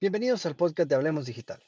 Bienvenidos 0.00 0.46
al 0.46 0.56
podcast 0.56 0.88
de 0.88 0.94
Hablemos 0.94 1.26
Digital, 1.26 1.62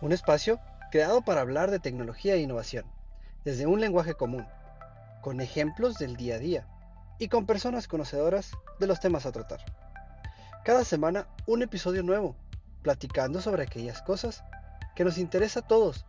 un 0.00 0.10
espacio 0.10 0.58
creado 0.90 1.22
para 1.22 1.40
hablar 1.40 1.70
de 1.70 1.78
tecnología 1.78 2.34
e 2.34 2.40
innovación, 2.40 2.84
desde 3.44 3.64
un 3.64 3.80
lenguaje 3.80 4.14
común, 4.14 4.44
con 5.22 5.40
ejemplos 5.40 5.94
del 5.94 6.16
día 6.16 6.34
a 6.34 6.38
día 6.40 6.66
y 7.20 7.28
con 7.28 7.46
personas 7.46 7.86
conocedoras 7.86 8.50
de 8.80 8.88
los 8.88 8.98
temas 8.98 9.24
a 9.24 9.30
tratar. 9.30 9.60
Cada 10.64 10.82
semana 10.82 11.28
un 11.46 11.62
episodio 11.62 12.02
nuevo, 12.02 12.34
platicando 12.82 13.40
sobre 13.40 13.62
aquellas 13.62 14.02
cosas 14.02 14.42
que 14.96 15.04
nos 15.04 15.16
interesa 15.16 15.60
a 15.60 15.68
todos 15.68 16.06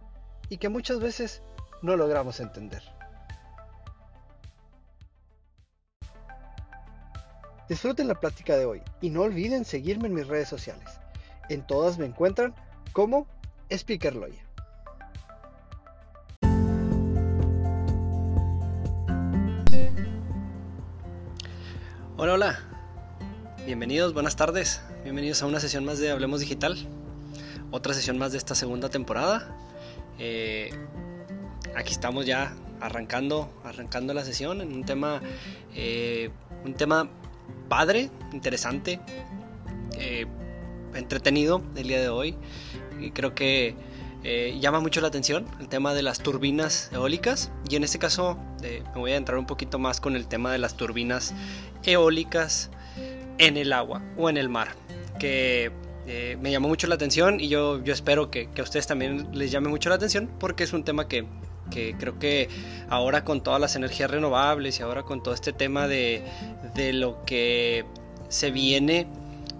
y 0.50 0.58
que 0.58 0.70
muchas 0.70 1.00
veces 1.00 1.44
no 1.84 1.96
logramos 1.96 2.40
entender. 2.40 2.82
Disfruten 7.70 8.08
la 8.08 8.20
plática 8.20 8.58
de 8.58 8.66
hoy 8.66 8.82
y 9.00 9.12
no 9.12 9.22
olviden 9.22 9.64
seguirme 9.64 10.08
en 10.08 10.16
mis 10.16 10.28
redes 10.28 10.50
sociales 10.50 11.05
en 11.50 11.66
todas 11.66 11.98
me 11.98 12.06
encuentran 12.06 12.54
como 12.92 13.28
Speaker 13.70 14.16
Loya. 14.16 14.42
Hola, 22.18 22.34
hola. 22.34 22.60
Bienvenidos, 23.66 24.14
buenas 24.14 24.36
tardes. 24.36 24.82
Bienvenidos 25.04 25.42
a 25.44 25.48
una 25.48 25.60
sesión 25.60 25.86
más 25.86 26.00
de 26.00 26.12
Hablemos 26.12 26.40
Digital. 26.40 26.78
Otra 27.72 27.94
sesión 27.94 28.18
más 28.18 28.32
de 28.32 28.38
esta 28.38 28.56
segunda 28.56 28.90
temporada. 28.90 29.54
Eh, 30.18 30.70
aquí 31.76 31.92
estamos 31.92 32.26
ya 32.26 32.54
arrancando, 32.80 33.50
arrancando 33.64 34.14
la 34.14 34.24
sesión 34.24 34.62
en 34.62 34.74
un 34.74 34.86
tema, 34.86 35.22
eh, 35.74 36.30
un 36.64 36.74
tema 36.76 37.10
padre, 37.68 38.10
interesante. 38.32 39.00
Eh, 39.98 40.26
entretenido 40.96 41.62
el 41.76 41.88
día 41.88 42.00
de 42.00 42.10
hoy. 42.10 42.36
Y 43.00 43.12
creo 43.12 43.36
que 43.36 43.76
eh, 44.24 44.58
llama 44.60 44.80
mucho 44.80 45.02
la 45.02 45.08
atención 45.08 45.46
el 45.60 45.68
tema 45.68 45.94
de 45.94 46.02
las 46.02 46.20
turbinas 46.20 46.90
eólicas. 46.92 47.52
Y 47.70 47.76
en 47.76 47.84
este 47.84 48.00
caso 48.00 48.38
eh, 48.64 48.84
me 48.94 49.02
voy 49.02 49.12
a 49.12 49.18
entrar 49.18 49.38
un 49.38 49.46
poquito 49.46 49.80
más 49.80 50.00
con 50.00 50.16
el 50.16 50.28
tema 50.28 50.52
de 50.52 50.58
las 50.58 50.76
turbinas 50.76 51.34
eólicas 51.84 52.72
en 53.38 53.58
el 53.58 53.74
agua 53.74 54.02
o 54.18 54.30
en 54.30 54.38
el 54.38 54.50
mar 54.50 54.70
que 55.20 55.72
eh, 56.08 56.38
me 56.40 56.52
llamó 56.52 56.68
mucho 56.68 56.88
la 56.88 56.96
atención 56.96 57.40
y 57.40 57.48
yo, 57.48 57.84
yo 57.84 57.94
espero 57.94 58.30
que, 58.30 58.50
a 58.58 58.62
ustedes 58.62 58.88
también 58.88 59.28
les 59.34 59.52
llame 59.52 59.70
mucho 59.70 59.90
la 59.90 59.96
atención 59.96 60.30
porque 60.40 60.64
es 60.64 60.74
un 60.74 60.84
tema 60.84 61.08
que, 61.08 61.26
que 61.72 61.96
creo 61.98 62.20
que 62.20 62.50
ahora 62.90 63.24
con 63.24 63.42
todas 63.42 63.60
las 63.60 63.76
energías 63.76 64.12
renovables 64.12 64.80
y 64.80 64.84
ahora 64.84 65.04
con 65.04 65.24
todo 65.24 65.34
este 65.34 65.52
tema 65.54 65.88
de, 65.88 66.24
de 66.76 66.94
lo 66.94 67.24
que 67.26 67.86
se 68.30 68.52
viene 68.52 69.08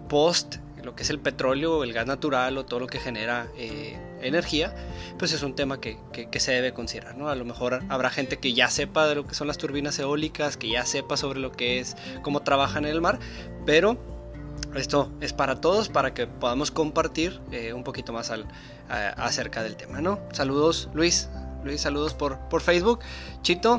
post 0.08 0.58
lo 0.86 0.96
que 0.96 1.04
es 1.04 1.10
el 1.10 1.20
petróleo, 1.20 1.84
el 1.84 1.92
gas 1.94 2.06
natural 2.06 2.58
o 2.58 2.66
todo 2.66 2.80
lo 2.80 2.88
que 2.88 3.00
genera 3.00 3.48
eh, 3.58 3.98
energía, 4.22 4.74
pues 5.18 5.34
es 5.34 5.44
un 5.44 5.56
tema 5.56 5.82
que, 5.82 5.98
se 6.40 6.52
debe 6.52 6.74
considerar. 6.74 7.18
¿no? 7.18 7.28
A 7.28 7.36
lo 7.36 7.44
mejor 7.44 7.84
habrá 7.90 8.10
gente 8.10 8.38
que 8.38 8.54
ya 8.54 8.70
sepa 8.70 9.08
de 9.08 9.16
lo 9.16 9.26
que 9.26 9.34
son 9.34 9.48
las 9.48 9.58
turbinas 9.58 9.98
eólicas, 10.00 10.58
que 10.58 10.70
ya 10.70 10.86
sepa 10.86 11.18
sobre 11.18 11.40
lo 11.40 11.52
que 11.52 11.80
es, 11.80 11.98
cómo 12.22 12.42
trabajan 12.42 12.86
en 12.86 12.92
el 12.92 13.02
mar, 13.02 13.20
pero 13.66 13.98
esto 14.76 15.12
es 15.22 15.34
para 15.34 15.60
todos, 15.60 15.90
para 15.90 16.14
que 16.14 16.28
podamos 16.28 16.72
compartir 16.72 17.42
eh, 17.52 17.74
un 17.74 17.84
poquito 17.84 18.14
más 18.14 18.32
acerca 18.88 19.64
del 19.64 19.76
tema. 19.76 20.02
¿no? 20.02 20.20
Saludos 20.32 20.90
Luis, 20.94 21.30
Luis, 21.64 21.82
saludos 21.82 22.14
por, 22.14 22.38
por 22.50 22.62
Facebook. 22.62 23.00
Chito, 23.42 23.78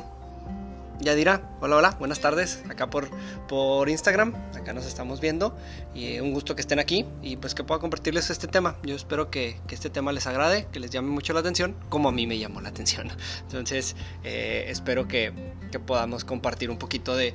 ya 1.00 1.14
dirá, 1.14 1.42
hola, 1.60 1.76
hola, 1.76 1.96
buenas 1.98 2.20
tardes, 2.20 2.62
acá 2.68 2.88
por, 2.88 3.08
por 3.48 3.88
Instagram, 3.88 4.34
acá 4.54 4.72
nos 4.72 4.86
estamos 4.86 5.20
viendo 5.20 5.56
y 5.94 6.14
eh, 6.14 6.22
un 6.22 6.32
gusto 6.32 6.54
que 6.54 6.60
estén 6.60 6.78
aquí 6.78 7.06
y 7.22 7.36
pues 7.36 7.54
que 7.54 7.64
pueda 7.64 7.80
compartirles 7.80 8.30
este 8.30 8.46
tema. 8.46 8.76
Yo 8.82 8.94
espero 8.94 9.30
que, 9.30 9.60
este 9.70 9.90
tema 9.90 10.12
les 10.12 10.26
agrade, 10.26 10.66
que 10.72 10.80
les 10.80 10.90
llame 10.90 11.08
mucho 11.08 11.32
la 11.32 11.40
atención, 11.40 11.74
como 11.88 12.08
a 12.08 12.12
mí 12.12 12.26
me 12.26 12.38
llamó 12.38 12.60
la 12.60 12.68
atención. 12.68 13.08
Entonces, 13.42 13.96
eh, 14.24 14.66
espero 14.68 15.08
que, 15.08 15.32
podamos 15.86 16.24
compartir 16.24 16.70
un 16.70 16.78
poquito 16.78 17.14
de, 17.14 17.34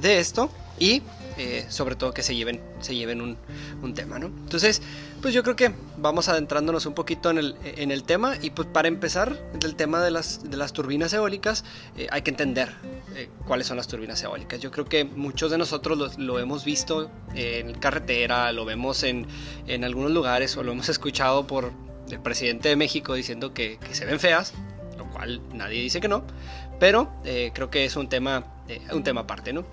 de 0.00 0.20
esto 0.20 0.48
y 0.78 1.02
eh, 1.36 1.66
sobre 1.68 1.96
todo 1.96 2.14
que 2.14 2.22
se 2.22 2.36
lleven, 2.36 2.60
se 2.80 2.94
lleven 2.94 3.20
un, 3.20 3.36
un, 3.82 3.94
tema, 3.94 4.20
¿no? 4.20 4.26
Entonces, 4.26 4.80
pues 5.20 5.34
yo 5.34 5.42
creo 5.42 5.56
que 5.56 5.72
vamos 5.96 6.28
adentrándonos 6.28 6.86
un 6.86 6.94
poquito 6.94 7.30
en 7.30 7.38
el, 7.38 7.56
en 7.64 7.90
el 7.90 8.04
tema 8.04 8.36
y 8.40 8.50
pues 8.50 8.68
para 8.68 8.86
empezar 8.86 9.36
del 9.58 9.74
tema 9.74 10.00
de 10.00 10.12
las, 10.12 10.48
de 10.48 10.56
las 10.56 10.72
turbinas 10.72 11.12
eólicas 11.12 11.64
eh, 11.96 12.06
hay 12.10 12.22
que 12.22 12.30
entender 12.30 12.68
eh, 13.16 13.28
cuáles 13.54 13.68
son 13.68 13.76
las 13.76 13.86
turbinas 13.86 14.20
eólicas. 14.20 14.58
Yo 14.58 14.72
creo 14.72 14.84
que 14.84 15.04
muchos 15.04 15.48
de 15.52 15.58
nosotros 15.58 16.18
lo, 16.18 16.40
hemos 16.40 16.64
visto 16.64 17.08
en 17.36 17.72
carretera, 17.74 18.50
lo 18.50 18.64
vemos 18.64 19.04
en, 19.04 19.28
en, 19.68 19.84
algunos 19.84 20.10
lugares 20.10 20.56
o 20.56 20.64
lo 20.64 20.72
hemos 20.72 20.88
escuchado 20.96 21.46
por 21.46 21.70
el 22.10 22.18
presidente 22.18 22.68
de 22.68 22.74
México 22.74 23.14
diciendo 23.14 23.54
que, 23.54 23.78
que 23.78 23.94
se 23.94 24.06
ven 24.06 24.18
feas, 24.18 24.54
lo 24.98 25.08
cual 25.08 25.40
nadie 25.52 25.80
dice 25.80 26.00
que 26.00 26.08
no, 26.08 26.24
pero 26.80 27.12
creo 27.22 27.70
que 27.70 27.84
es 27.84 27.94
un 27.94 28.08
tema, 28.08 28.44
un 28.90 29.04
tema 29.04 29.20
aparte, 29.20 29.52
¿no? 29.52 29.64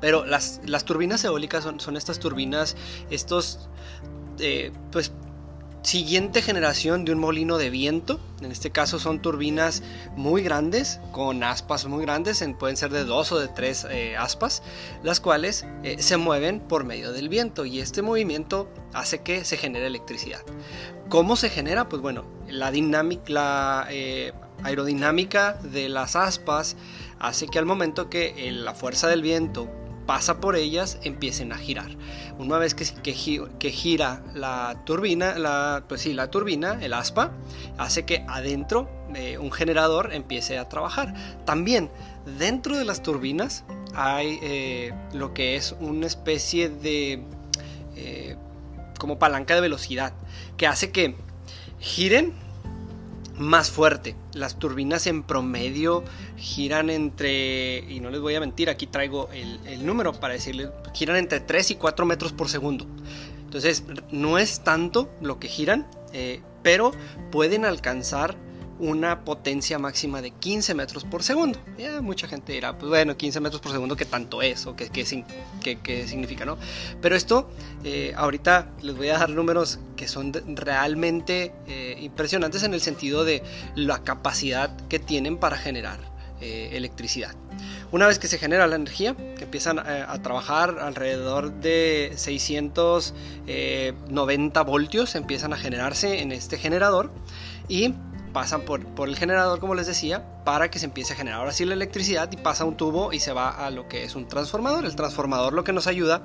Pero 0.00 0.24
las, 0.24 0.60
las 0.64 0.84
turbinas 0.84 1.24
eólicas 1.24 1.64
son, 1.64 1.80
son, 1.80 1.96
estas 1.96 2.20
turbinas, 2.20 2.76
estos, 3.10 3.68
eh, 4.38 4.70
pues, 4.92 5.10
siguiente 5.82 6.42
generación 6.42 7.04
de 7.04 7.12
un 7.12 7.18
molino 7.18 7.58
de 7.58 7.70
viento. 7.70 8.20
En 8.40 8.52
este 8.52 8.70
caso 8.70 8.98
son 8.98 9.20
turbinas 9.20 9.82
muy 10.16 10.42
grandes, 10.42 11.00
con 11.12 11.42
aspas 11.42 11.86
muy 11.86 12.02
grandes, 12.02 12.44
pueden 12.58 12.76
ser 12.76 12.90
de 12.90 13.04
dos 13.04 13.32
o 13.32 13.38
de 13.38 13.48
tres 13.48 13.86
eh, 13.90 14.16
aspas, 14.16 14.62
las 15.02 15.20
cuales 15.20 15.66
eh, 15.82 15.96
se 16.00 16.16
mueven 16.16 16.60
por 16.60 16.84
medio 16.84 17.12
del 17.12 17.28
viento 17.28 17.64
y 17.64 17.80
este 17.80 18.02
movimiento 18.02 18.68
hace 18.92 19.20
que 19.20 19.44
se 19.44 19.56
genere 19.56 19.86
electricidad. 19.86 20.40
¿Cómo 21.08 21.36
se 21.36 21.50
genera? 21.50 21.88
Pues 21.88 22.00
bueno, 22.02 22.24
la, 22.48 22.70
dinámica, 22.70 23.32
la 23.32 23.88
aerodinámica 24.62 25.54
de 25.54 25.88
las 25.88 26.16
aspas 26.16 26.76
hace 27.18 27.46
que 27.48 27.58
al 27.58 27.66
momento 27.66 28.08
que 28.08 28.50
la 28.52 28.74
fuerza 28.74 29.08
del 29.08 29.22
viento 29.22 29.68
pasa 30.06 30.40
por 30.40 30.56
ellas 30.56 30.98
empiecen 31.02 31.52
a 31.52 31.58
girar. 31.58 31.90
Una 32.38 32.58
vez 32.58 32.74
que, 32.74 32.84
que, 33.02 33.70
gira 33.70 34.22
la 34.34 34.82
turbina, 34.84 35.38
la, 35.38 35.84
pues 35.88 36.00
sí, 36.02 36.14
la 36.14 36.30
turbina, 36.30 36.78
el 36.80 36.94
aspa, 36.94 37.32
hace 37.78 38.04
que 38.04 38.24
adentro 38.28 38.90
de 39.12 39.38
un 39.38 39.52
generador 39.52 40.12
empiece 40.12 40.58
a 40.58 40.68
trabajar. 40.68 41.14
También 41.44 41.90
dentro 42.38 42.76
de 42.76 42.84
las 42.84 43.02
turbinas 43.02 43.64
hay 43.94 44.38
eh, 44.42 44.92
lo 45.12 45.34
que 45.34 45.56
es 45.56 45.74
una 45.80 46.06
especie 46.06 46.68
de 46.68 47.22
eh, 47.96 48.36
como 48.98 49.18
palanca 49.18 49.54
de 49.54 49.60
velocidad 49.60 50.12
que 50.56 50.66
hace 50.66 50.92
que 50.92 51.16
giren 51.78 52.34
más 53.40 53.70
fuerte. 53.70 54.14
Las 54.34 54.58
turbinas 54.58 55.06
en 55.06 55.22
promedio 55.22 56.04
giran 56.36 56.90
entre, 56.90 57.78
y 57.78 57.98
no 58.00 58.10
les 58.10 58.20
voy 58.20 58.34
a 58.34 58.40
mentir, 58.40 58.70
aquí 58.70 58.86
traigo 58.86 59.28
el, 59.32 59.84
número 59.84 60.12
para 60.12 60.34
decirles, 60.34 60.68
giran 60.94 61.16
entre 61.16 61.40
3 61.40 61.72
y 61.72 61.74
4 61.76 62.06
metros 62.06 62.32
por 62.32 62.48
segundo. 62.48 62.86
Entonces, 63.44 63.82
no 64.12 64.38
es 64.38 64.60
tanto 64.62 65.10
lo 65.20 65.40
que 65.40 65.48
giran, 65.48 65.88
eh, 66.12 66.40
pero 66.62 66.92
pueden 67.32 67.64
alcanzar 67.64 68.36
una 68.80 69.24
potencia 69.24 69.78
máxima 69.78 70.20
de 70.22 70.32
15 70.32 70.74
metros 70.74 71.04
por 71.04 71.22
segundo. 71.22 71.60
Ya 71.78 72.00
mucha 72.00 72.26
gente 72.26 72.52
dirá, 72.52 72.76
pues 72.76 72.88
bueno, 72.88 73.16
15 73.16 73.38
metros 73.40 73.60
por 73.60 73.70
segundo, 73.72 73.94
¿qué 73.94 74.06
tanto 74.06 74.42
es? 74.42 74.66
¿O 74.66 74.74
qué, 74.74 74.88
qué, 74.88 75.04
significa? 75.04 76.46
¿no? 76.46 76.56
Pero 77.00 77.14
esto, 77.14 77.48
eh, 77.84 78.12
ahorita 78.16 78.72
les 78.82 78.96
voy 78.96 79.10
a 79.10 79.18
dar 79.18 79.30
números 79.30 79.78
que 79.96 80.08
son 80.08 80.32
realmente 80.56 81.52
eh, 81.68 81.96
impresionantes 82.00 82.62
en 82.62 82.72
el 82.74 82.80
sentido 82.80 83.24
de 83.24 83.42
la 83.74 84.02
capacidad 84.02 84.74
que 84.88 84.98
tienen 84.98 85.36
para 85.36 85.58
generar 85.58 86.00
eh, 86.40 86.70
electricidad. 86.72 87.34
Una 87.92 88.06
vez 88.06 88.18
que 88.18 88.28
se 88.28 88.38
genera 88.38 88.66
la 88.66 88.76
energía, 88.76 89.14
que 89.14 89.44
empiezan 89.44 89.78
a, 89.78 90.22
trabajar 90.22 90.78
alrededor 90.80 91.52
de 91.52 92.12
690 92.14 94.62
voltios, 94.62 95.14
empiezan 95.16 95.52
a 95.52 95.56
generarse 95.56 96.22
en 96.22 96.32
este 96.32 96.56
generador 96.56 97.12
y 97.68 97.92
pasan 98.32 98.62
por, 98.62 98.84
por 98.86 99.08
el 99.08 99.16
generador, 99.16 99.60
como 99.60 99.74
les 99.74 99.86
decía, 99.86 100.24
para 100.44 100.70
que 100.70 100.78
se 100.78 100.86
empiece 100.86 101.12
a 101.12 101.16
generar 101.16 101.40
ahora 101.40 101.52
sí 101.52 101.64
la 101.64 101.74
electricidad 101.74 102.30
y 102.32 102.36
pasa 102.36 102.64
un 102.64 102.76
tubo 102.76 103.12
y 103.12 103.20
se 103.20 103.32
va 103.32 103.50
a 103.50 103.70
lo 103.70 103.88
que 103.88 104.04
es 104.04 104.14
un 104.14 104.26
transformador. 104.26 104.84
El 104.84 104.96
transformador 104.96 105.52
lo 105.52 105.64
que 105.64 105.72
nos 105.72 105.86
ayuda 105.86 106.22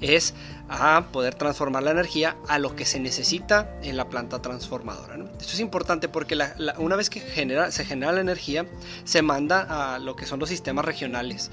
es 0.00 0.34
a 0.68 1.06
poder 1.12 1.34
transformar 1.34 1.82
la 1.82 1.90
energía 1.90 2.36
a 2.46 2.58
lo 2.58 2.76
que 2.76 2.84
se 2.84 3.00
necesita 3.00 3.74
en 3.82 3.96
la 3.96 4.08
planta 4.08 4.40
transformadora. 4.40 5.16
Esto 5.40 5.52
es 5.54 5.60
importante 5.60 6.08
porque 6.08 6.38
una 6.78 6.96
vez 6.96 7.10
que 7.10 7.20
genera, 7.20 7.72
se 7.72 7.84
genera 7.84 8.12
la 8.12 8.20
energía, 8.20 8.66
se 9.04 9.22
manda 9.22 9.94
a 9.94 9.98
lo 9.98 10.14
que 10.14 10.26
son 10.26 10.38
los 10.38 10.48
sistemas 10.48 10.84
regionales, 10.84 11.50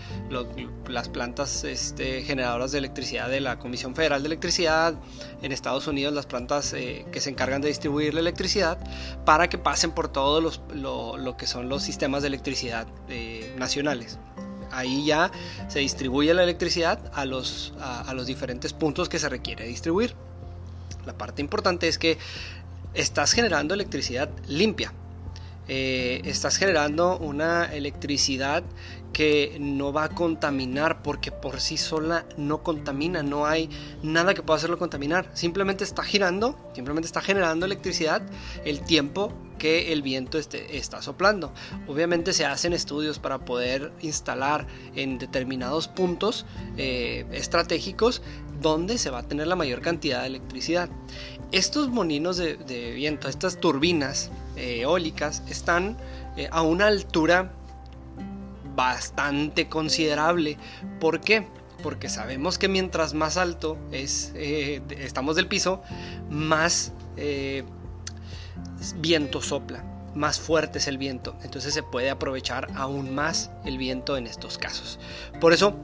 las 0.88 1.10
plantas 1.10 1.64
este, 1.64 2.22
generadoras 2.24 2.72
de 2.72 2.80
electricidad 2.80 3.30
de 3.30 3.42
la 3.42 3.58
Comisión 3.58 3.96
Federal 3.96 4.22
de 4.22 4.28
Electricidad, 4.28 4.96
en 5.42 5.52
Estados 5.52 5.88
Unidos 5.88 6.14
las 6.14 6.26
plantas 6.26 6.74
eh, 6.74 7.06
que 7.12 7.22
se 7.22 7.30
encargan 7.30 7.62
de 7.62 7.70
distribuir 7.70 8.14
la 8.14 8.20
electricidad, 8.20 8.78
para 9.26 9.48
que 9.50 9.58
pasen 9.58 9.92
por 9.92 10.10
todo 10.10 10.42
lo, 10.42 11.18
lo 11.18 11.38
que 11.38 11.48
son 11.48 11.70
los 11.70 11.84
sistemas 11.84 11.95
sistemas 11.96 12.24
de 12.24 12.28
electricidad 12.28 12.88
eh, 13.08 13.56
nacionales. 13.58 14.20
Ahí 14.70 15.06
ya 15.06 15.32
se 15.70 15.80
distribuye 15.80 16.34
la 16.34 16.44
electricidad 16.44 17.00
a 17.14 17.24
los, 17.24 17.74
a, 17.80 18.14
los 18.14 18.28
diferentes 18.28 18.74
puntos 18.74 19.08
que 19.08 19.18
se 19.18 19.30
requiere 19.30 19.66
distribuir. 19.66 20.14
la 21.06 21.18
parte 21.18 21.42
importante 21.42 21.88
es 21.88 21.98
que 21.98 22.18
estás 22.94 23.32
generando 23.32 23.74
electricidad 23.74 24.30
limpia. 24.48 24.92
Eh, 25.70 26.22
estás 26.26 26.58
generando 26.58 27.18
una 27.18 27.64
electricidad 27.74 28.64
que 29.16 29.56
no 29.62 29.94
va 29.94 30.04
a 30.04 30.10
contaminar 30.10 31.02
porque 31.02 31.32
por 31.32 31.62
sí 31.62 31.78
sola 31.78 32.26
no 32.36 32.64
contamina, 32.64 33.24
no 33.24 33.46
hay 33.46 33.70
nada 34.04 34.34
que 34.34 34.44
pueda 34.44 34.58
hacerlo 34.58 34.78
contaminar, 34.78 35.32
simplemente 35.34 35.86
está 35.86 36.04
girando, 36.04 36.60
simplemente 36.74 37.08
está 37.08 37.22
generando 37.22 37.66
electricidad 37.66 38.22
el 38.66 38.82
tiempo 38.82 39.32
que 39.58 39.94
el 39.94 40.02
viento 40.02 40.38
esté, 40.38 40.76
está 40.76 41.02
soplando. 41.02 41.54
Obviamente 41.88 42.34
se 42.34 42.46
hacen 42.46 42.74
estudios 42.74 43.18
para 43.18 43.46
poder 43.46 43.94
instalar 44.02 44.68
en 44.98 45.18
determinados 45.18 45.88
puntos 45.88 46.46
eh, 46.76 47.26
estratégicos 47.32 48.22
donde 48.60 48.98
se 48.98 49.12
va 49.12 49.20
a 49.20 49.24
tener 49.24 49.48
la 49.48 49.56
mayor 49.56 49.80
cantidad 49.80 50.24
de 50.24 50.28
electricidad. 50.28 50.90
Estos 51.54 51.88
molinos 51.88 52.36
de, 52.36 52.92
viento, 52.94 53.30
estas 53.30 53.62
turbinas 53.62 54.30
eh, 54.58 54.82
eólicas, 54.82 55.42
están 55.48 55.96
eh, 56.36 56.50
a 56.52 56.64
una 56.64 56.88
altura 56.88 57.54
bastante 58.76 59.68
considerable. 59.68 60.58
¿Por 61.00 61.22
qué? 61.22 61.48
Porque 61.84 62.10
sabemos 62.10 62.58
que 62.58 62.68
mientras 62.68 63.14
más 63.14 63.38
alto 63.38 63.78
es, 63.92 64.32
eh, 64.36 64.82
estamos 65.00 65.36
del 65.36 65.48
piso, 65.48 65.82
más 66.30 66.94
eh, 67.18 67.64
viento 68.98 69.42
sopla, 69.42 69.84
más 70.16 70.40
fuerte 70.40 70.80
es 70.80 70.88
el 70.88 70.98
viento. 70.98 71.36
Entonces 71.44 71.74
se 71.74 71.84
puede 71.84 72.10
aprovechar 72.10 72.68
aún 72.76 73.14
más 73.14 73.52
el 73.66 73.78
viento 73.78 74.18
en 74.18 74.28
estos 74.28 74.58
casos. 74.58 75.00
Por 75.40 75.54
eso 75.54 75.76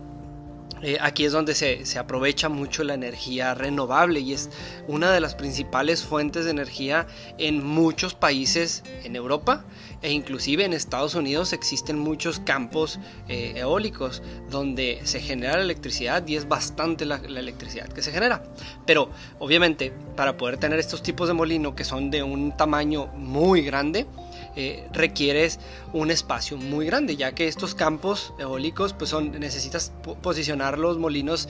eh, 0.83 0.97
aquí 0.99 1.25
es 1.25 1.31
donde 1.31 1.53
se, 1.53 1.99
aprovecha 1.99 2.49
mucho 2.49 2.83
la 2.83 2.95
energía 2.95 3.53
renovable 3.53 4.19
y 4.19 4.33
es 4.33 4.49
una 4.87 5.11
de 5.11 5.19
las 5.19 5.35
principales 5.35 6.03
fuentes 6.03 6.45
de 6.45 6.51
energía 6.51 7.05
en 7.37 7.63
muchos 7.63 8.15
países 8.15 8.83
en 9.03 9.15
Europa 9.15 9.63
e 10.01 10.11
inclusive 10.11 10.65
en 10.65 10.73
Estados 10.73 11.13
Unidos 11.13 11.53
existen 11.53 11.99
muchos 11.99 12.39
campos 12.39 12.99
eh, 13.27 13.53
eólicos 13.55 14.23
donde 14.49 14.99
se 15.03 15.19
genera 15.19 15.57
la 15.57 15.63
electricidad 15.63 16.25
y 16.27 16.35
es 16.35 16.47
bastante 16.47 17.05
la, 17.05 17.19
la, 17.19 17.39
electricidad 17.39 17.87
que 17.87 18.01
se 18.01 18.11
genera. 18.11 18.43
Pero 18.87 19.09
obviamente 19.37 19.93
para 20.15 20.37
poder 20.37 20.57
tener 20.57 20.79
estos 20.79 21.03
tipos 21.03 21.27
de 21.27 21.33
molino 21.35 21.75
que 21.75 21.83
son 21.83 22.09
de 22.09 22.23
un 22.23 22.57
tamaño 22.57 23.07
muy 23.07 23.61
grande, 23.61 24.07
eh, 24.55 24.87
requieres 24.91 25.59
un 25.93 26.11
espacio 26.11 26.57
muy 26.57 26.85
grande, 26.85 27.15
ya 27.15 27.33
que 27.33 27.47
estos 27.47 27.75
campos 27.75 28.33
eólicos 28.39 28.93
pues 28.93 29.09
son, 29.09 29.31
necesitas 29.39 29.91
posicionar 30.21 30.77
los 30.77 30.97
molinos 30.97 31.47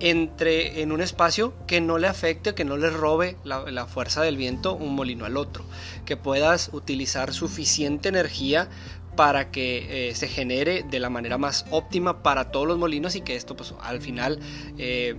entre 0.00 0.80
en 0.80 0.92
un 0.92 1.02
espacio 1.02 1.52
que 1.66 1.80
no 1.80 1.98
le 1.98 2.08
afecte, 2.08 2.54
que 2.54 2.64
no 2.64 2.76
le 2.76 2.90
robe 2.90 3.36
la, 3.44 3.86
fuerza 3.86 4.22
del 4.22 4.36
viento 4.36 4.74
un 4.74 4.94
molino 4.94 5.26
al 5.26 5.36
otro, 5.36 5.64
que 6.06 6.16
puedas 6.16 6.70
utilizar 6.72 7.32
suficiente 7.32 8.08
energía 8.08 8.68
para 9.14 9.50
que 9.50 10.08
eh, 10.08 10.14
se 10.14 10.26
genere 10.26 10.84
de 10.90 10.98
la 11.00 11.10
manera 11.10 11.36
más 11.36 11.66
óptima 11.70 12.22
para 12.22 12.50
todos 12.50 12.66
los 12.66 12.78
molinos 12.78 13.14
y 13.14 13.20
que 13.20 13.36
esto 13.36 13.54
pues 13.56 13.74
al 13.82 14.00
final 14.00 14.40
eh, 14.78 15.16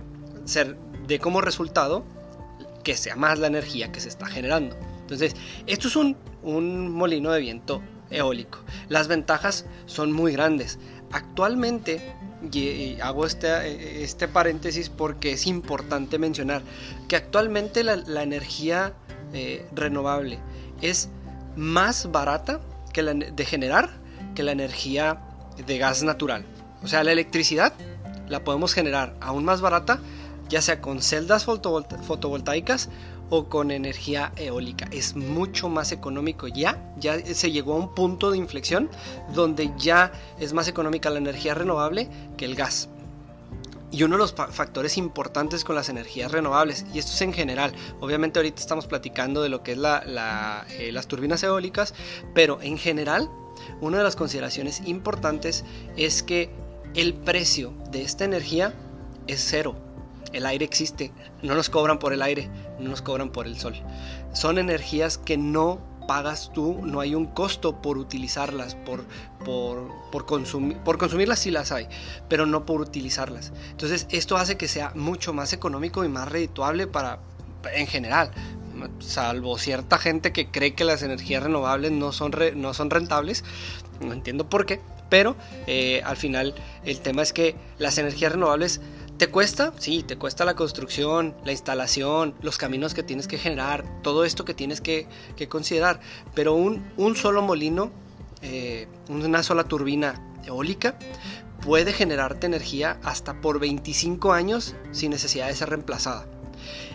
dé 1.06 1.18
como 1.20 1.40
resultado 1.40 2.04
que 2.82 2.96
sea 2.96 3.14
más 3.14 3.38
la 3.38 3.46
energía 3.46 3.92
que 3.92 4.00
se 4.00 4.08
está 4.08 4.26
generando. 4.26 4.76
Entonces, 5.02 5.36
esto 5.66 5.88
es 5.88 5.94
un, 5.94 6.16
molino 6.42 7.32
de 7.32 7.40
viento 7.40 7.82
eólico. 8.10 8.58
Las 8.88 9.08
ventajas 9.08 9.66
son 9.86 10.12
muy 10.12 10.32
grandes. 10.32 10.78
Actualmente, 11.10 12.14
y 12.50 13.00
hago 13.00 13.26
este, 13.26 14.02
este 14.02 14.28
paréntesis 14.28 14.88
porque 14.88 15.32
es 15.32 15.46
importante 15.46 16.18
mencionar 16.18 16.62
que 17.08 17.16
actualmente 17.16 17.84
la, 17.84 18.22
energía 18.22 18.94
eh, 19.32 19.66
renovable 19.74 20.38
es 20.80 21.08
más 21.56 22.10
barata 22.10 22.60
que 22.92 23.02
la 23.02 23.14
de 23.14 23.44
generar 23.44 23.90
que 24.34 24.42
la 24.42 24.52
energía 24.52 25.20
de 25.66 25.78
gas 25.78 26.02
natural. 26.02 26.44
O 26.82 26.88
sea, 26.88 27.04
la 27.04 27.12
electricidad 27.12 27.74
la 28.28 28.44
podemos 28.44 28.74
generar 28.74 29.14
aún 29.20 29.44
más 29.44 29.60
barata, 29.60 30.00
ya 30.48 30.62
sea 30.62 30.80
con 30.80 31.02
celdas 31.02 31.44
fotovoltaicas 31.44 32.88
o 33.34 33.48
con 33.48 33.70
energía 33.70 34.30
eólica. 34.36 34.86
Es 34.90 35.16
mucho 35.16 35.70
más 35.70 35.90
económico 35.90 36.48
ya, 36.48 36.92
ya 36.98 37.18
se 37.34 37.50
llegó 37.50 37.72
a 37.72 37.76
un 37.78 37.94
punto 37.94 38.30
de 38.30 38.36
inflexión 38.36 38.90
donde 39.34 39.72
ya 39.78 40.12
es 40.38 40.52
más 40.52 40.68
económica 40.68 41.08
la 41.08 41.16
energía 41.16 41.54
renovable 41.54 42.10
que 42.36 42.44
el 42.44 42.54
gas. 42.54 42.90
Y 43.90 44.02
uno 44.02 44.16
de 44.16 44.18
los 44.18 44.34
factores 44.34 44.98
importantes 44.98 45.64
con 45.64 45.74
las 45.74 45.88
energías 45.88 46.30
renovables, 46.30 46.84
y 46.92 46.98
esto 46.98 47.12
es 47.12 47.22
en 47.22 47.32
general, 47.32 47.72
obviamente 48.00 48.38
ahorita 48.38 48.60
estamos 48.60 48.86
platicando 48.86 49.42
de 49.42 49.48
lo 49.48 49.62
que 49.62 49.72
es 49.72 49.78
la, 49.78 50.66
eh, 50.78 50.92
las 50.92 51.06
turbinas 51.06 51.42
eólicas, 51.42 51.94
pero 52.34 52.60
en 52.60 52.76
general, 52.76 53.30
una 53.80 53.96
de 53.96 54.04
las 54.04 54.14
consideraciones 54.14 54.82
importantes 54.84 55.64
es 55.96 56.22
que 56.22 56.50
el 56.94 57.14
precio 57.14 57.72
de 57.90 58.02
esta 58.02 58.26
energía 58.26 58.74
es 59.26 59.42
cero 59.42 59.74
el 60.32 60.46
aire 60.46 60.64
existe, 60.64 61.12
no 61.42 61.54
nos 61.54 61.70
cobran 61.70 61.98
por 61.98 62.12
el 62.12 62.22
aire, 62.22 62.48
no 62.78 62.90
nos 62.90 63.02
cobran 63.02 63.30
por 63.30 63.46
el 63.46 63.58
sol. 63.58 63.74
Son 64.32 64.58
energías 64.58 65.18
que 65.18 65.36
no 65.36 65.80
pagas 66.06 66.50
tú, 66.52 66.80
no 66.82 67.00
hay 67.00 67.14
un 67.14 67.26
costo 67.26 67.80
por 67.80 67.98
utilizarlas, 67.98 68.74
por, 68.74 69.04
por, 69.44 70.26
consumir, 70.26 70.76
por 70.78 70.98
consumirlas 70.98 71.38
sí 71.38 71.50
las 71.50 71.72
hay, 71.72 71.86
pero 72.28 72.46
no 72.46 72.66
por 72.66 72.80
utilizarlas. 72.80 73.52
Entonces 73.70 74.06
esto 74.10 74.36
hace 74.36 74.56
que 74.56 74.68
sea 74.68 74.92
mucho 74.94 75.32
más 75.32 75.52
económico 75.52 76.04
y 76.04 76.08
más 76.08 76.30
redituable 76.30 76.86
para, 76.86 77.20
en 77.72 77.86
general, 77.86 78.30
salvo 78.98 79.58
cierta 79.58 79.98
gente 79.98 80.32
que 80.32 80.50
cree 80.50 80.74
que 80.74 80.84
las 80.84 81.02
energías 81.02 81.42
renovables 81.42 81.92
no 81.92 82.12
son, 82.12 82.32
no 82.56 82.74
son 82.74 82.90
rentables, 82.90 83.44
no 84.00 84.12
entiendo 84.12 84.48
por 84.48 84.66
qué, 84.66 84.80
pero 85.08 85.36
eh, 85.66 86.00
al 86.04 86.16
final 86.16 86.54
el 86.84 87.00
tema 87.00 87.22
es 87.22 87.32
que 87.32 87.54
las 87.78 87.98
energías 87.98 88.32
renovables 88.32 88.80
¿Te 89.22 89.30
cuesta? 89.30 89.72
Sí, 89.78 90.02
te 90.02 90.18
cuesta 90.18 90.44
la 90.44 90.56
construcción, 90.56 91.36
la 91.44 91.52
instalación, 91.52 92.34
los 92.42 92.58
caminos 92.58 92.92
que 92.92 93.04
tienes 93.04 93.28
que 93.28 93.38
generar, 93.38 93.84
todo 94.02 94.24
esto 94.24 94.44
que 94.44 94.52
tienes 94.52 94.80
que, 94.80 95.06
considerar. 95.48 96.00
Pero 96.34 96.54
un, 96.54 97.14
solo 97.14 97.40
molino, 97.40 97.92
eh, 98.42 98.88
una 99.08 99.44
sola 99.44 99.62
turbina 99.62 100.20
eólica, 100.44 100.98
puede 101.64 101.92
generarte 101.92 102.48
energía 102.48 102.98
hasta 103.04 103.40
por 103.40 103.60
25 103.60 104.32
años 104.32 104.74
sin 104.90 105.12
necesidad 105.12 105.46
de 105.46 105.54
ser 105.54 105.68
reemplazada. 105.68 106.26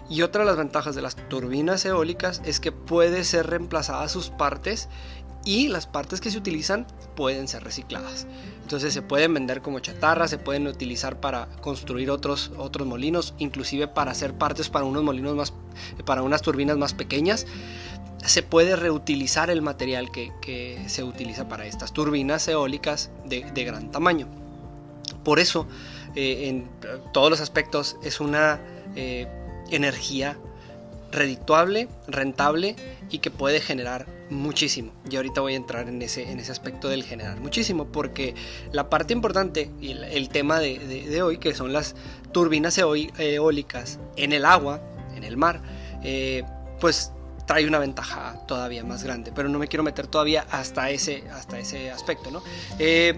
Y 0.09 0.21
otra 0.21 0.41
de 0.41 0.47
las 0.47 0.57
ventajas 0.57 0.95
de 0.95 1.01
las 1.01 1.15
turbinas 1.29 1.85
eólicas 1.85 2.41
es 2.43 2.59
que 2.59 2.73
puede 2.73 3.23
ser 3.23 3.47
reemplazada 3.47 4.09
sus 4.09 4.31
partes 4.31 4.89
y 5.47 5.69
las 5.69 5.87
partes 5.87 6.19
que 6.19 6.29
se 6.29 6.37
utilizan 6.37 6.85
pueden 7.15 7.47
ser 7.47 7.63
recicladas. 7.63 8.27
Entonces 8.63 8.93
se 8.93 9.01
pueden 9.01 9.33
vender 9.33 9.61
como 9.61 9.79
chatarra, 9.79 10.27
se 10.27 10.37
pueden 10.37 10.67
utilizar 10.67 11.21
para 11.21 11.47
construir 11.61 12.11
otros, 12.11 12.51
otros 12.57 12.85
molinos, 12.85 13.33
inclusive 13.37 13.87
para 13.87 14.11
hacer 14.11 14.33
partes 14.33 14.67
para 14.67 14.83
unos 14.83 15.03
molinos 15.03 15.37
más, 15.37 15.53
para 16.05 16.21
unas 16.21 16.41
turbinas 16.41 16.75
más 16.75 16.93
pequeñas. 16.93 17.47
Se 18.25 18.43
puede 18.43 18.75
reutilizar 18.75 19.49
el 19.49 19.61
material 19.61 20.11
que, 20.11 20.83
se 20.87 21.03
utiliza 21.05 21.47
para 21.47 21.65
estas 21.65 21.93
turbinas 21.93 22.45
eólicas 22.49 23.09
de, 23.23 23.63
gran 23.63 23.89
tamaño. 23.89 24.27
Por 25.23 25.39
eso, 25.39 25.65
eh, 26.15 26.49
en 26.49 26.67
todos 27.13 27.29
los 27.29 27.39
aspectos, 27.39 27.95
es 28.03 28.19
una 28.19 28.59
eh, 28.97 29.27
energía 29.71 30.37
redituable, 31.09 31.87
rentable 32.05 32.75
y 33.09 33.19
que 33.19 33.31
puede 33.31 33.61
generar 33.61 34.16
muchísimo. 34.29 34.91
Y 35.09 35.15
ahorita 35.15 35.41
voy 35.41 35.53
a 35.53 35.57
entrar 35.57 35.87
en 35.87 36.01
ese, 36.01 36.29
en 36.29 36.39
ese 36.39 36.51
aspecto 36.51 36.89
del 36.89 37.03
generar 37.03 37.39
muchísimo, 37.39 37.87
porque 37.87 38.35
la 38.71 38.89
parte 38.89 39.13
importante 39.13 39.71
y 39.79 39.91
el, 39.91 40.29
tema 40.29 40.59
de, 40.59 41.21
hoy, 41.21 41.37
que 41.37 41.53
son 41.53 41.73
las 41.73 41.95
turbinas 42.31 42.77
eólicas 42.77 43.99
en 44.15 44.33
el 44.33 44.45
agua, 44.45 44.81
en 45.15 45.23
el 45.23 45.37
mar, 45.37 45.61
eh, 46.03 46.43
pues 46.79 47.11
trae 47.45 47.65
una 47.65 47.79
ventaja 47.79 48.45
todavía 48.45 48.83
más 48.83 49.03
grande, 49.03 49.31
pero 49.33 49.49
no 49.49 49.57
me 49.57 49.67
quiero 49.67 49.81
meter 49.81 50.07
todavía 50.07 50.45
hasta 50.51 50.89
ese, 50.89 51.23
hasta 51.33 51.57
ese 51.57 51.89
aspecto. 51.89 52.29
¿no? 52.29 52.43
Eh, 52.77 53.17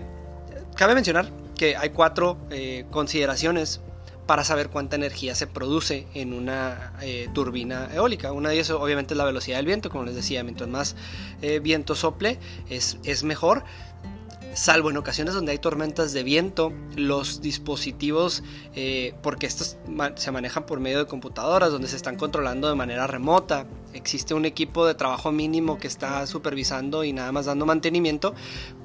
cabe 0.76 0.94
mencionar 0.94 1.30
que 1.56 1.76
hay 1.76 1.90
cuatro 1.90 2.38
eh, 2.52 2.86
consideraciones 2.92 3.82
para 4.30 4.44
saber 4.44 4.70
cuánta 4.70 4.96
energía 4.96 5.34
se 5.34 5.48
produce 5.48 6.06
en 6.14 6.34
una 6.34 6.94
eh, 7.02 7.30
turbina 7.34 7.90
eólica. 7.92 8.32
Una 8.32 8.50
de 8.50 8.56
ellas 8.58 8.70
obviamente 8.70 9.16
es 9.16 9.18
la 9.18 9.26
velocidad 9.26 9.58
del 9.58 9.66
viento, 9.66 9.90
como 9.90 10.04
les 10.04 10.14
decía, 10.14 10.44
mientras 10.44 10.70
más 10.70 10.96
eh, 11.42 11.58
viento 11.58 11.96
sople 11.96 12.38
es, 12.70 13.00
es 13.04 13.24
mejor. 13.24 13.64
Salvo 14.54 14.92
en 14.92 14.98
ocasiones 14.98 15.34
donde 15.34 15.54
hay 15.54 15.58
tormentas 15.58 16.14
de 16.14 16.22
viento, 16.22 16.72
los 16.96 17.42
dispositivos, 17.42 18.44
eh, 18.76 19.16
porque 19.24 19.48
estos 19.48 19.78
se 20.14 20.32
manejan 20.32 20.64
por 20.68 20.80
medio 20.80 21.00
de 21.00 21.06
computadoras, 21.08 21.72
donde 21.72 21.88
se 21.88 21.96
están 21.96 22.16
controlando 22.16 22.70
de 22.70 22.76
manera 22.76 23.08
remota, 23.08 23.66
existe 23.96 24.36
un 24.36 24.46
equipo 24.46 24.86
de 24.86 24.94
trabajo 24.94 25.32
mínimo 25.32 25.80
que 25.80 25.88
está 25.88 26.28
supervisando 26.28 27.04
y 27.04 27.14
nada 27.14 27.32
más 27.32 27.48
dando 27.48 27.66
mantenimiento, 27.66 28.36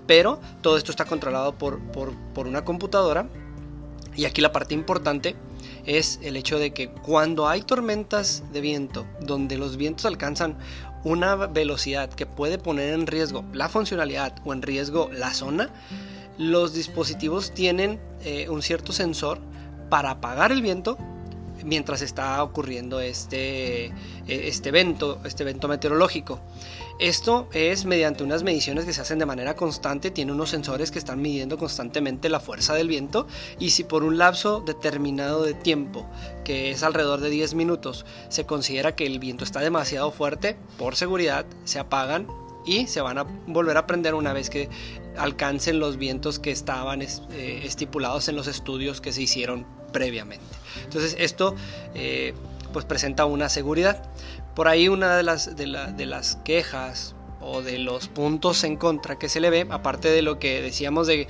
pero 0.06 0.40
todo 0.62 0.78
esto 0.78 0.90
está 0.90 1.04
controlado 1.04 1.58
por, 1.58 1.80
por, 1.92 2.14
por 2.32 2.46
una 2.46 2.64
computadora 2.64 3.28
y 4.16 4.24
aquí 4.24 4.40
la 4.40 4.52
parte 4.52 4.74
importante 4.74 5.34
es 5.86 6.18
el 6.22 6.36
hecho 6.36 6.58
de 6.58 6.72
que 6.72 6.88
cuando 6.88 7.48
hay 7.48 7.62
tormentas 7.62 8.42
de 8.52 8.60
viento, 8.60 9.06
donde 9.20 9.58
los 9.58 9.76
vientos 9.76 10.06
alcanzan 10.06 10.56
una 11.04 11.36
velocidad 11.36 12.08
que 12.08 12.26
puede 12.26 12.58
poner 12.58 12.94
en 12.94 13.06
riesgo 13.06 13.44
la 13.52 13.68
funcionalidad 13.68 14.34
o 14.44 14.52
en 14.52 14.62
riesgo 14.62 15.10
la 15.12 15.34
zona, 15.34 15.70
los 16.38 16.72
dispositivos 16.74 17.52
tienen 17.52 18.00
eh, 18.24 18.48
un 18.48 18.62
cierto 18.62 18.92
sensor 18.92 19.38
para 19.90 20.12
apagar 20.12 20.50
el 20.50 20.62
viento 20.62 20.98
mientras 21.64 22.02
está 22.02 22.42
ocurriendo 22.42 23.00
este, 23.00 23.86
e, 23.86 23.92
este 24.26 24.70
evento, 24.70 25.20
este 25.24 25.42
evento 25.42 25.68
meteorológico. 25.68 26.40
Esto 27.00 27.48
es 27.52 27.86
mediante 27.86 28.22
unas 28.22 28.44
mediciones 28.44 28.84
que 28.84 28.92
se 28.92 29.00
hacen 29.00 29.18
de 29.18 29.26
manera 29.26 29.56
constante, 29.56 30.12
tiene 30.12 30.30
unos 30.30 30.50
sensores 30.50 30.92
que 30.92 31.00
están 31.00 31.20
midiendo 31.20 31.58
constantemente 31.58 32.28
la 32.28 32.38
fuerza 32.38 32.74
del 32.74 32.86
viento 32.86 33.26
y 33.58 33.70
si 33.70 33.82
por 33.82 34.04
un 34.04 34.16
lapso 34.16 34.60
determinado 34.60 35.42
de 35.42 35.54
tiempo, 35.54 36.06
que 36.44 36.70
es 36.70 36.84
alrededor 36.84 37.20
de 37.20 37.30
10 37.30 37.54
minutos, 37.54 38.06
se 38.28 38.46
considera 38.46 38.94
que 38.94 39.06
el 39.06 39.18
viento 39.18 39.42
está 39.42 39.58
demasiado 39.58 40.12
fuerte, 40.12 40.56
por 40.78 40.94
seguridad 40.94 41.46
se 41.64 41.80
apagan 41.80 42.28
y 42.64 42.86
se 42.86 43.00
van 43.00 43.18
a 43.18 43.24
volver 43.46 43.76
a 43.76 43.88
prender 43.88 44.14
una 44.14 44.32
vez 44.32 44.48
que 44.48 44.68
alcancen 45.16 45.80
los 45.80 45.96
vientos 45.96 46.38
que 46.38 46.52
estaban 46.52 47.02
eh, 47.02 47.08
estipulados 47.64 48.28
en 48.28 48.36
los 48.36 48.46
estudios 48.46 49.00
que 49.00 49.12
se 49.12 49.22
hicieron 49.22 49.66
previamente. 49.92 50.46
Entonces 50.84 51.16
esto 51.18 51.56
eh, 51.94 52.34
pues 52.72 52.84
presenta 52.84 53.24
una 53.24 53.48
seguridad. 53.48 54.02
Por 54.54 54.68
ahí 54.68 54.88
una 54.88 55.16
de 55.16 55.22
las, 55.22 55.56
de, 55.56 55.66
las 55.66 56.36
quejas 56.44 57.14
o 57.40 57.62
de 57.62 57.78
los 57.78 58.08
puntos 58.08 58.64
en 58.64 58.76
contra 58.76 59.18
que 59.18 59.28
se 59.28 59.40
le 59.40 59.50
ve, 59.50 59.66
aparte 59.70 60.08
de 60.08 60.22
lo 60.22 60.38
que 60.38 60.62
decíamos 60.62 61.06
de, 61.06 61.26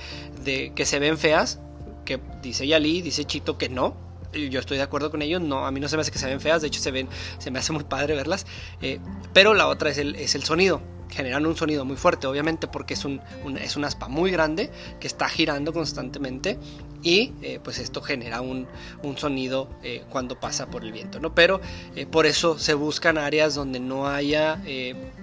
que 0.75 0.85
se 0.85 0.99
ven 0.99 1.17
feas, 1.17 1.59
que 2.05 2.19
dice 2.41 2.67
Yali, 2.67 3.01
dice 3.01 3.25
Chito 3.25 3.57
que 3.57 3.69
no, 3.69 3.95
yo 4.33 4.59
estoy 4.59 4.77
de 4.77 4.83
acuerdo 4.83 5.11
con 5.11 5.21
ellos, 5.21 5.41
no, 5.41 5.65
a 5.65 5.71
mí 5.71 5.79
no 5.79 5.87
se 5.87 5.95
me 5.95 6.01
hace 6.01 6.11
que 6.11 6.19
se 6.19 6.27
ven 6.27 6.39
feas, 6.39 6.61
de 6.61 6.67
hecho 6.67 6.81
se 6.81 6.91
ven, 6.91 7.09
se 7.39 7.51
me 7.51 7.59
hace 7.59 7.73
muy 7.73 7.83
padre 7.83 8.15
verlas, 8.15 8.45
eh, 8.81 8.99
pero 9.33 9.53
la 9.53 9.67
otra 9.67 9.89
es 9.89 9.97
el, 9.97 10.15
es 10.15 10.35
el 10.35 10.43
sonido 10.43 10.81
generan 11.09 11.45
un 11.45 11.55
sonido 11.55 11.85
muy 11.85 11.97
fuerte, 11.97 12.27
obviamente 12.27 12.67
porque 12.67 12.93
es 12.93 13.05
un, 13.05 13.21
es 13.59 13.75
un 13.75 13.85
aspa 13.85 14.07
muy 14.07 14.31
grande 14.31 14.71
que 14.99 15.07
está 15.07 15.29
girando 15.29 15.73
constantemente 15.73 16.57
y 17.05 17.33
eh, 17.43 17.59
pues 17.63 17.77
esto 17.77 18.01
genera 18.01 18.41
un, 18.41 18.67
sonido 19.15 19.69
eh, 19.83 20.03
cuando 20.09 20.39
pasa 20.39 20.65
por 20.65 20.83
el 20.83 20.91
viento, 20.91 21.19
¿no? 21.19 21.35
Pero 21.35 21.61
eh, 21.95 22.07
por 22.07 22.25
eso 22.25 22.57
se 22.57 22.73
buscan 22.73 23.19
áreas 23.19 23.53
donde 23.53 23.79
no 23.79 24.07
haya 24.07 24.59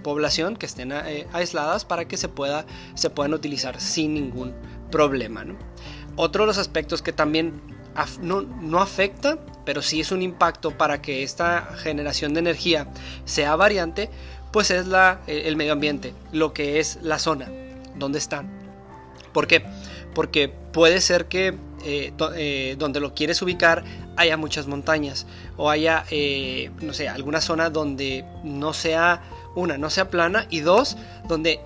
población, 0.02 0.56
que 0.56 0.66
estén 0.66 0.92
aisladas 0.92 1.84
para 1.84 2.06
que 2.06 2.16
se, 2.16 2.28
pueda, 2.28 2.64
se 2.94 3.10
puedan 3.10 3.34
utilizar 3.34 3.80
sin 3.80 4.14
ningún 4.14 4.54
problema, 4.90 5.44
¿no? 5.44 5.56
Otro 6.14 6.44
de 6.44 6.48
los 6.48 6.58
aspectos 6.58 7.02
que 7.02 7.12
también 7.12 7.60
no, 8.20 8.42
no, 8.42 8.80
afecta, 8.80 9.38
pero 9.64 9.82
sí 9.82 10.00
es 10.00 10.12
un 10.12 10.22
impacto 10.22 10.76
para 10.76 11.02
que 11.02 11.22
esta 11.22 11.74
generación 11.76 12.34
de 12.34 12.40
energía 12.40 12.86
sea 13.24 13.56
variante, 13.56 14.10
pues 14.52 14.70
es 14.70 14.86
la, 14.86 15.20
el 15.26 15.56
medio 15.56 15.72
ambiente, 15.72 16.14
lo 16.32 16.52
que 16.52 16.78
es 16.78 16.98
la 17.02 17.18
zona 17.18 17.50
donde 17.96 18.18
están. 18.18 18.50
¿Por 19.32 19.46
qué? 19.46 19.64
Porque 20.14 20.48
puede 20.48 21.00
ser 21.00 21.26
que 21.26 21.56
eh, 21.84 22.12
eh, 22.36 22.76
donde 22.78 23.00
lo 23.00 23.14
quieres 23.14 23.42
ubicar 23.42 23.82
haya 24.16 24.36
muchas 24.36 24.66
montañas 24.66 25.26
o 25.56 25.70
haya, 25.70 26.04
eh, 26.10 26.70
no 26.80 26.92
sé, 26.92 27.08
alguna 27.08 27.40
zona 27.40 27.70
donde 27.70 28.24
no 28.44 28.72
sea, 28.72 29.22
una, 29.56 29.78
no 29.78 29.90
sea 29.90 30.10
plana 30.10 30.46
y 30.50 30.60
dos, 30.60 30.96
donde 31.26 31.60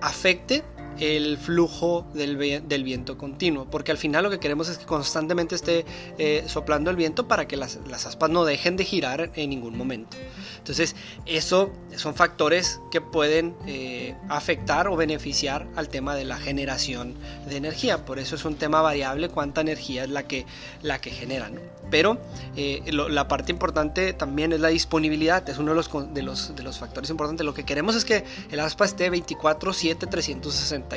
afecte 0.00 0.62
el 0.98 1.36
flujo 1.38 2.06
del, 2.14 2.36
viento 2.36 3.18
continuo, 3.18 3.66
porque 3.70 3.90
al 3.90 3.98
final 3.98 4.24
lo 4.24 4.30
que 4.30 4.38
queremos 4.38 4.68
es 4.68 4.78
que 4.78 4.86
constantemente 4.86 5.54
esté 5.54 5.84
eh, 6.18 6.44
soplando 6.46 6.90
el 6.90 6.96
viento 6.96 7.28
para 7.28 7.46
que 7.46 7.56
las, 7.56 7.78
aspas 8.06 8.30
no 8.30 8.44
dejen 8.44 8.76
de 8.76 8.84
girar 8.84 9.30
en 9.34 9.50
ningún 9.50 9.76
momento. 9.76 10.16
Entonces, 10.58 10.96
eso 11.26 11.72
son 11.96 12.14
factores 12.14 12.80
que 12.90 13.00
pueden 13.00 13.54
eh, 13.66 14.14
afectar 14.28 14.88
o 14.88 14.96
beneficiar 14.96 15.66
al 15.76 15.88
tema 15.88 16.14
de 16.14 16.24
la 16.24 16.38
generación 16.38 17.14
de 17.48 17.56
energía. 17.56 18.04
Por 18.04 18.18
eso 18.18 18.34
es 18.34 18.44
un 18.44 18.56
tema 18.56 18.82
variable 18.82 19.28
cuánta 19.28 19.60
energía 19.60 20.04
es 20.04 20.10
la 20.10 20.26
que, 20.26 20.46
la 20.82 21.00
que 21.00 21.10
generan. 21.10 21.60
Pero 21.90 22.18
eh, 22.56 22.82
la 22.92 23.28
parte 23.28 23.52
importante 23.52 24.12
también 24.12 24.52
es 24.52 24.60
la 24.60 24.68
disponibilidad, 24.68 25.48
es 25.48 25.58
uno 25.58 25.70
de 25.70 25.76
los, 25.76 26.14
de 26.14 26.22
los, 26.22 26.56
de 26.56 26.62
los 26.62 26.78
factores 26.78 27.10
importantes. 27.10 27.44
Lo 27.44 27.54
que 27.54 27.64
queremos 27.64 27.94
es 27.94 28.04
que 28.04 28.24
el 28.50 28.60
aspa 28.60 28.84
esté 28.84 29.10
24/7, 29.10 30.08
360 30.08 30.96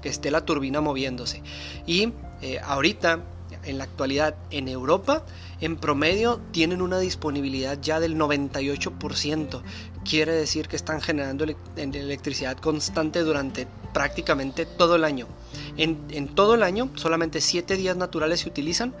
que 0.00 0.08
esté 0.08 0.30
la 0.30 0.44
turbina 0.44 0.80
moviéndose. 0.80 1.42
Y 1.86 2.12
eh, 2.42 2.60
ahorita, 2.64 3.20
en 3.64 3.78
la 3.78 3.84
actualidad, 3.84 4.36
en 4.50 4.68
Europa, 4.68 5.24
en 5.60 5.76
promedio 5.76 6.40
tienen 6.52 6.82
una 6.82 6.98
disponibilidad 6.98 7.78
ya 7.80 8.00
del 8.00 8.16
98%. 8.16 9.62
Quiere 10.04 10.32
decir 10.32 10.68
que 10.68 10.76
están 10.76 11.00
generando 11.00 11.44
electricidad 11.76 12.56
constante 12.58 13.20
durante 13.20 13.66
prácticamente 13.92 14.66
todo 14.66 14.96
el 14.96 15.04
año. 15.04 15.26
En, 15.78 16.28
todo 16.28 16.54
el 16.54 16.62
año, 16.62 16.90
solamente 16.96 17.40
7 17.40 17.76
días 17.76 17.96
naturales 17.96 18.40
se 18.40 18.48
utilizan 18.48 18.94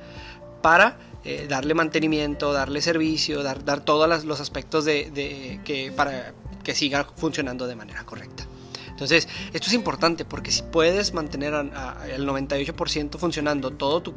para 0.62 0.98
eh, 1.24 1.46
darle 1.48 1.74
mantenimiento, 1.74 2.52
darle 2.52 2.80
servicio, 2.80 3.42
dar, 3.42 3.64
dar 3.64 3.80
todos 3.80 4.24
los 4.24 4.40
aspectos 4.40 4.84
de, 4.84 5.60
que, 5.64 5.92
para 5.92 6.32
que 6.62 6.74
siga 6.74 7.04
funcionando 7.16 7.66
de 7.66 7.74
manera 7.74 8.04
correcta. 8.04 8.46
Entonces, 8.88 9.28
esto 9.52 9.66
es 9.66 9.74
importante 9.74 10.24
porque 10.24 10.50
si 10.50 10.62
puedes 10.62 11.12
mantener 11.12 11.52
el 11.52 12.26
98% 12.26 13.18
funcionando 13.18 13.72
todo 13.72 14.02
tu, 14.02 14.14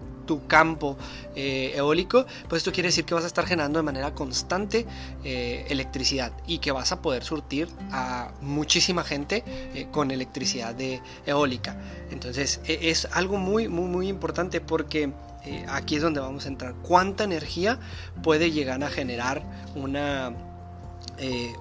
campo 0.48 0.98
eh, 1.36 1.74
eólico, 1.75 2.25
pues 2.48 2.62
esto 2.62 2.71
quiere 2.71 2.89
decir 2.89 3.05
que 3.05 3.13
vas 3.13 3.24
a 3.24 3.27
estar 3.27 3.45
generando 3.45 3.79
de 3.79 3.83
manera 3.83 4.13
constante 4.13 4.86
eh, 5.24 5.65
electricidad 5.69 6.31
y 6.48 6.59
que 6.59 6.71
vas 6.71 6.91
a 6.91 7.01
poder 7.01 7.24
surtir 7.24 7.67
a 7.91 8.31
muchísima 8.41 9.03
gente 9.03 9.43
eh, 9.48 9.88
con 9.91 10.12
electricidad 10.12 10.75
de, 10.75 11.01
eólica. 11.25 11.77
Entonces, 12.12 12.62
e, 12.65 12.89
es 12.89 13.07
algo 13.12 13.38
muy, 13.38 13.67
muy, 13.67 13.88
muy 13.88 14.07
importante 14.07 14.62
porque... 14.62 15.12
aquí 15.69 15.95
es 15.95 16.01
donde 16.01 16.19
vamos 16.19 16.45
a 16.45 16.50
entrar. 16.50 16.75
¿Cuánta 16.83 17.24
energía 17.24 17.79
puede 18.21 18.51
llegar 18.51 18.83
a 18.83 18.89
generar 18.89 19.41
una, 19.74 20.31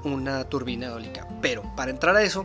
una 0.05 0.45
turbina 0.45 0.89
eólica? 0.89 1.27
Pero 1.41 1.63
para 1.77 1.91
entrar 1.91 2.15
a 2.17 2.23
eso, 2.23 2.45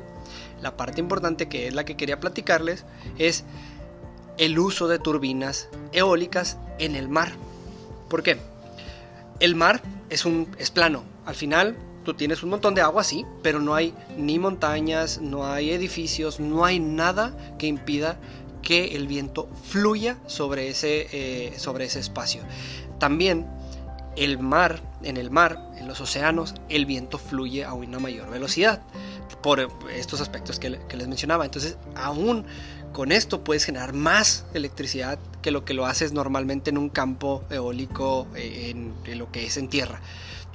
la 0.63 0.77
parte 0.77 1.01
importante 1.01 1.49
que 1.49 1.67
es 1.67 1.73
la 1.73 1.83
que 1.83 1.95
quería 1.95 2.19
platicarles 2.19 2.85
es 3.17 3.43
el 4.37 4.57
uso 4.59 4.87
de 4.87 4.99
turbinas 4.99 5.69
eólicas 5.91 6.57
en 6.79 6.95
el 6.95 7.07
mar. 7.07 7.31
¿Por 8.09 8.23
qué? 8.23 8.37
El 9.39 9.55
mar 9.55 9.81
es, 10.09 10.25
un, 10.25 10.47
es 10.57 10.71
plano. 10.71 11.03
Al 11.25 11.35
final 11.35 11.77
tú 12.03 12.13
tienes 12.13 12.43
un 12.43 12.49
montón 12.49 12.75
de 12.75 12.81
agua, 12.81 13.03
sí, 13.03 13.25
pero 13.41 13.59
no 13.59 13.75
hay 13.75 13.93
ni 14.17 14.39
montañas, 14.39 15.19
no 15.21 15.45
hay 15.45 15.71
edificios, 15.71 16.39
no 16.39 16.65
hay 16.65 16.79
nada 16.79 17.35
que 17.57 17.67
impida 17.67 18.17
que 18.61 18.95
el 18.95 19.07
viento 19.07 19.49
fluya 19.63 20.17
sobre 20.25 20.69
ese, 20.69 21.07
eh, 21.11 21.53
sobre 21.57 21.85
ese 21.85 21.99
espacio. 21.99 22.43
También 22.99 23.45
el 24.15 24.39
mar, 24.39 24.79
en 25.01 25.17
el 25.17 25.31
mar, 25.31 25.59
en 25.77 25.87
los 25.87 25.99
océanos, 26.01 26.55
el 26.69 26.85
viento 26.85 27.17
fluye 27.17 27.65
a 27.65 27.73
una 27.73 27.99
mayor 27.99 28.29
velocidad 28.29 28.81
por 29.41 29.67
estos 29.93 30.21
aspectos 30.21 30.59
que, 30.59 30.69
les 30.69 31.07
mencionaba. 31.07 31.45
Entonces, 31.45 31.77
aún 31.95 32.45
con 32.93 33.11
esto 33.11 33.43
puedes 33.43 33.65
generar 33.65 33.93
más 33.93 34.45
electricidad 34.53 35.19
que 35.41 35.51
lo 35.51 35.65
que 35.65 35.73
lo 35.73 35.85
haces 35.85 36.13
normalmente 36.13 36.69
en 36.69 36.77
un 36.77 36.89
campo 36.89 37.43
eólico, 37.49 38.27
eh, 38.35 38.71
en, 38.71 39.17
lo 39.17 39.31
que 39.31 39.45
es 39.45 39.57
en 39.57 39.67
tierra. 39.67 39.99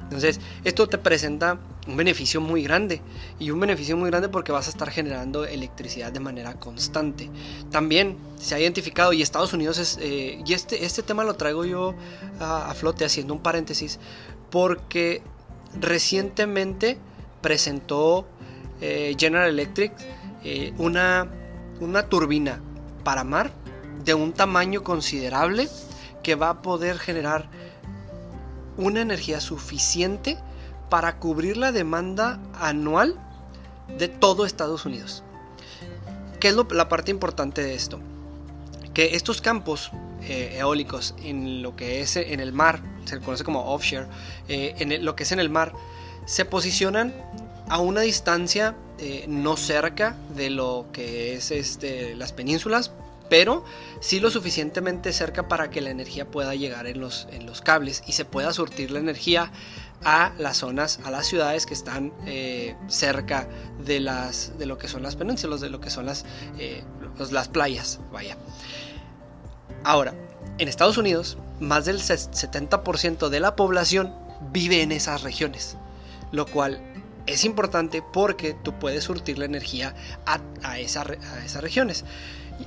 Entonces, 0.00 0.40
esto 0.64 0.86
te 0.86 0.96
presenta 0.96 1.58
un 1.88 1.96
beneficio 1.96 2.40
muy 2.40 2.62
grande 2.62 3.02
y 3.40 3.50
un 3.50 3.58
beneficio 3.58 3.96
muy 3.96 4.08
grande 4.08 4.28
porque 4.28 4.52
vas 4.52 4.68
a 4.68 4.70
estar 4.70 4.88
generando 4.90 5.44
electricidad 5.44 6.12
de 6.12 6.20
manera 6.20 6.54
constante. 6.54 7.28
También 7.72 8.16
se 8.38 8.54
ha 8.54 8.60
identificado 8.60 9.12
y 9.12 9.20
Estados 9.20 9.52
Unidos 9.52 9.78
es, 9.78 9.98
eh, 10.00 10.40
y 10.46 10.52
este, 10.52 10.84
este 10.84 11.02
tema 11.02 11.24
lo 11.24 11.34
traigo 11.34 11.64
yo 11.64 11.94
a, 12.38 12.72
flote 12.74 13.04
haciendo 13.04 13.34
un 13.34 13.42
paréntesis, 13.42 13.98
porque 14.50 15.20
recientemente 15.78 16.96
presentó 17.42 18.26
eh, 18.80 19.16
General 19.18 19.50
Electric 19.50 19.92
una, 20.78 21.28
una 21.80 22.04
turbina 22.08 22.60
para 23.04 23.24
mar 23.24 23.50
de 24.04 24.14
un 24.14 24.32
tamaño 24.32 24.82
considerable 24.82 25.68
que 26.22 26.34
va 26.34 26.50
a 26.50 26.62
poder 26.62 26.98
generar 26.98 27.48
una 28.76 29.00
energía 29.00 29.40
suficiente 29.40 30.38
para 30.88 31.16
cubrir 31.16 31.56
la 31.56 31.72
demanda 31.72 32.38
anual 32.54 33.16
de 33.98 34.08
todo 34.08 34.46
Estados 34.46 34.86
Unidos. 34.86 35.22
¿Qué 36.40 36.48
es 36.48 36.56
la 36.70 36.88
parte 36.88 37.10
importante 37.10 37.62
de 37.62 37.74
esto? 37.74 37.98
Que 38.94 39.16
estos 39.16 39.40
campos 39.40 39.90
eh, 40.22 40.56
eólicos 40.58 41.14
en 41.22 41.62
lo 41.62 41.76
que 41.76 42.00
es 42.00 42.16
en 42.16 42.40
el 42.40 42.52
mar, 42.52 42.80
se 43.04 43.18
conoce 43.20 43.44
como 43.44 43.72
offshore, 43.72 44.06
en 44.48 45.04
lo 45.04 45.16
que 45.16 45.24
es 45.24 45.32
en 45.32 45.40
el 45.40 45.50
mar, 45.50 45.72
se 46.26 46.44
posicionan 46.44 47.12
a 47.68 47.80
una 47.80 48.02
distancia 48.02 48.76
eh, 48.98 49.24
no 49.28 49.56
cerca 49.56 50.16
de 50.34 50.50
lo 50.50 50.86
que 50.92 51.34
es 51.34 51.50
este, 51.50 52.14
las 52.16 52.32
penínsulas, 52.32 52.92
pero 53.28 53.64
sí 54.00 54.20
lo 54.20 54.30
suficientemente 54.30 55.12
cerca 55.12 55.48
para 55.48 55.70
que 55.70 55.80
la 55.80 55.90
energía 55.90 56.30
pueda 56.30 56.54
llegar 56.54 56.86
en 56.86 57.00
los, 57.00 57.28
en 57.30 57.46
los 57.46 57.60
cables 57.60 58.02
y 58.06 58.12
se 58.12 58.24
pueda 58.24 58.52
surtir 58.52 58.90
la 58.90 58.98
energía 58.98 59.52
a 60.04 60.32
las 60.38 60.58
zonas, 60.58 61.00
a 61.04 61.10
las 61.10 61.26
ciudades 61.26 61.66
que 61.66 61.74
están 61.74 62.12
eh, 62.26 62.76
cerca 62.86 63.48
de, 63.84 64.00
las, 64.00 64.58
de 64.58 64.66
lo 64.66 64.78
que 64.78 64.88
son 64.88 65.02
las 65.02 65.16
penínsulas, 65.16 65.60
de 65.60 65.70
lo 65.70 65.80
que 65.80 65.90
son 65.90 66.06
las, 66.06 66.24
eh, 66.58 66.82
las 67.30 67.48
playas. 67.48 68.00
Vaya. 68.12 68.36
Ahora, 69.84 70.14
en 70.58 70.68
Estados 70.68 70.98
Unidos, 70.98 71.38
más 71.60 71.84
del 71.84 71.98
70% 71.98 73.28
de 73.28 73.40
la 73.40 73.56
población 73.56 74.14
vive 74.52 74.82
en 74.82 74.92
esas 74.92 75.22
regiones, 75.22 75.76
lo 76.32 76.46
cual 76.46 76.80
es 77.28 77.44
importante 77.44 78.02
porque 78.02 78.54
tú 78.54 78.78
puedes 78.78 79.04
surtir 79.04 79.38
la 79.38 79.44
energía 79.44 79.94
a, 80.26 80.78
esas 80.78 81.06
regiones. 81.60 82.04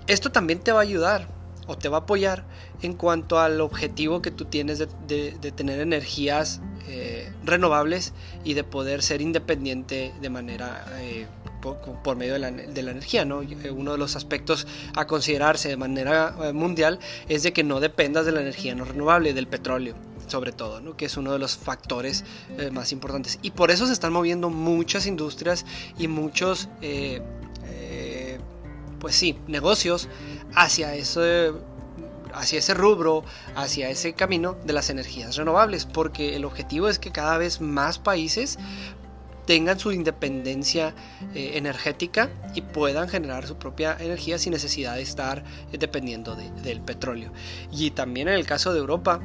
Esto 0.08 0.32
también 0.32 0.60
te 0.60 0.72
va 0.72 0.80
a 0.80 0.84
ayudar 0.84 1.28
o 1.68 1.78
te 1.78 1.90
va 1.90 1.98
a 1.98 2.00
apoyar 2.02 2.46
en 2.82 2.94
cuanto 2.94 3.40
al 3.40 3.62
objetivo 3.62 4.22
que 4.22 4.32
tú 4.32 4.46
tienes 4.46 4.80
de, 4.80 5.32
tener 5.56 5.80
energías 5.80 6.62
eh, 6.88 7.32
renovables 7.44 8.14
y 8.44 8.54
de 8.54 8.64
poder 8.64 9.04
ser 9.04 9.22
independiente 9.22 10.14
de 10.22 10.30
manera 10.30 10.86
eh, 11.00 11.28
por, 11.62 12.16
medio 12.16 12.34
de 12.34 12.40
la, 12.40 12.48
energía. 12.50 13.24
Eh, 13.24 13.72
uno 13.72 13.92
de 13.92 13.98
los 13.98 14.16
aspectos 14.16 14.68
a 14.96 15.06
considerarse 15.06 15.70
de 15.70 15.78
manera 15.78 16.36
mundial 16.54 17.00
es 17.30 17.44
de 17.44 17.54
que 17.54 17.64
no 17.64 17.80
dependas 17.80 18.26
de 18.26 18.32
la 18.32 18.42
energía 18.42 18.76
no 18.76 18.86
renovable, 18.86 19.34
del 19.34 19.48
petróleo 19.48 20.11
sobre 20.32 20.52
todo, 20.52 20.82
¿no? 20.82 20.98
que 20.98 21.06
es 21.06 21.18
uno 21.18 21.34
de 21.34 21.40
los 21.40 21.58
factores 21.58 22.24
más 22.72 22.92
importantes. 22.92 23.38
Y 23.42 23.52
por 23.52 23.70
eso 23.70 23.86
se 23.86 23.94
están 23.94 24.14
moviendo 24.14 24.50
muchas 24.50 25.06
industrias 25.06 25.66
y 25.98 26.08
muchos 26.08 26.70
pues 29.02 29.16
sí, 29.16 29.38
negocios 29.48 30.08
hacia 30.56 30.96
ese, 30.96 31.52
hacia 32.34 32.60
ese 32.60 32.74
rubro, 32.74 33.24
hacia 33.56 33.90
ese 33.90 34.14
camino 34.14 34.56
de 34.64 34.74
las 34.74 34.90
energías 34.90 35.36
renovables, 35.36 35.86
porque 35.86 36.36
el 36.36 36.46
objetivo 36.46 36.88
es 36.88 37.00
que 37.00 37.12
cada 37.12 37.38
vez 37.38 37.60
más 37.60 37.98
países 37.98 38.60
tengan 39.48 39.80
su 39.80 39.92
independencia 39.92 40.94
eh, 41.34 41.54
energética 41.56 42.30
y 42.54 42.62
puedan 42.62 43.10
generar 43.10 43.48
su 43.48 43.58
propia 43.58 43.98
energía 44.00 44.38
sin 44.38 44.54
necesidad 44.54 44.96
de 44.96 45.02
estar 45.02 45.44
dependiendo 45.72 46.36
del 46.36 46.80
petróleo. 46.80 47.34
Y 47.72 47.92
también 47.92 48.28
en 48.28 48.36
el 48.36 48.46
caso 48.46 48.72
de 48.72 48.80
Europa, 48.80 49.20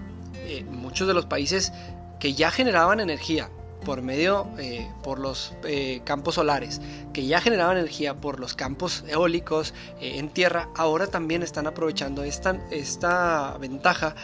eh, 0.45 0.65
muchos 0.65 1.09
de 1.09 1.15
los 1.15 1.27
países 1.27 1.73
que 2.19 2.35
ya 2.35 2.51
generaban 2.51 3.01
energía 3.01 3.51
por 3.85 4.03
medio, 4.03 4.49
eh, 4.59 4.91
por 5.03 5.21
los 5.21 5.55
eh, 5.65 6.01
campos 6.05 6.35
solares, 6.35 6.81
que 7.13 7.27
ya 7.27 7.41
generaban 7.41 7.77
energía 7.77 8.15
por 8.15 8.41
los 8.41 8.55
campos 8.55 9.05
eólicos 9.07 9.75
en 10.01 10.29
tierra, 10.29 10.69
ahora 10.75 11.07
también 11.07 11.43
están 11.43 11.67
aprovechando 11.67 12.25
esta, 12.25 12.59
esta 12.71 13.57
ventaja 13.59 14.17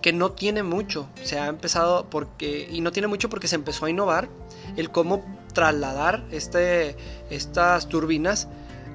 que 0.00 0.12
no 0.12 0.32
tiene 0.32 0.62
mucho. 0.62 1.08
Se 1.22 1.38
ha 1.38 1.48
empezado 1.48 2.06
porque, 2.08 2.68
y 2.70 2.80
no 2.80 2.92
tiene 2.92 3.08
mucho 3.08 3.28
porque 3.28 3.48
se 3.48 3.56
empezó 3.56 3.86
a 3.86 3.90
innovar 3.90 4.28
el 4.76 4.90
cómo 4.90 5.24
trasladar 5.52 6.24
este, 6.30 6.96
estas 7.28 7.88
turbinas 7.88 8.48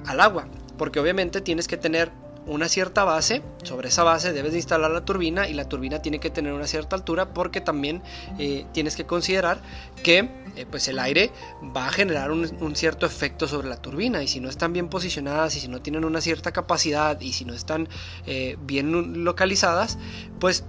al 0.05 0.19
agua. 0.19 0.47
Porque 0.77 0.99
obviamente 0.99 1.41
tienes 1.41 1.67
que 1.67 1.77
tener 1.77 2.11
una 2.47 2.69
cierta 2.69 3.03
base, 3.03 3.41
sobre 3.63 3.89
esa 3.89 4.03
base 4.03 4.33
debes 4.33 4.51
de 4.51 4.59
instalar 4.59 4.91
la 4.91 5.03
turbina 5.03 5.47
y 5.47 5.53
la 5.53 5.67
turbina 5.67 6.01
tiene 6.01 6.19
que 6.19 6.29
tener 6.29 6.53
una 6.53 6.67
cierta 6.67 6.95
altura 6.95 7.33
porque 7.33 7.61
también 7.61 8.01
eh, 8.37 8.65
tienes 8.71 8.95
que 8.95 9.05
considerar 9.05 9.59
que 10.03 10.29
eh, 10.55 10.65
pues 10.69 10.87
el 10.87 10.99
aire 10.99 11.31
va 11.75 11.87
a 11.87 11.91
generar 11.91 12.31
un, 12.31 12.75
cierto 12.75 13.05
efecto 13.05 13.47
sobre 13.47 13.67
la 13.67 13.77
turbina 13.77 14.21
y 14.21 14.27
si 14.27 14.39
no 14.39 14.49
están 14.49 14.73
bien 14.73 14.89
posicionadas 14.89 15.55
y 15.55 15.59
si 15.59 15.67
no 15.67 15.81
tienen 15.81 16.05
una 16.05 16.21
cierta 16.21 16.51
capacidad 16.51 17.19
y 17.19 17.33
si 17.33 17.45
no 17.45 17.53
están 17.53 17.89
eh, 18.25 18.57
bien 18.61 19.23
localizadas 19.23 19.97
pues 20.39 20.63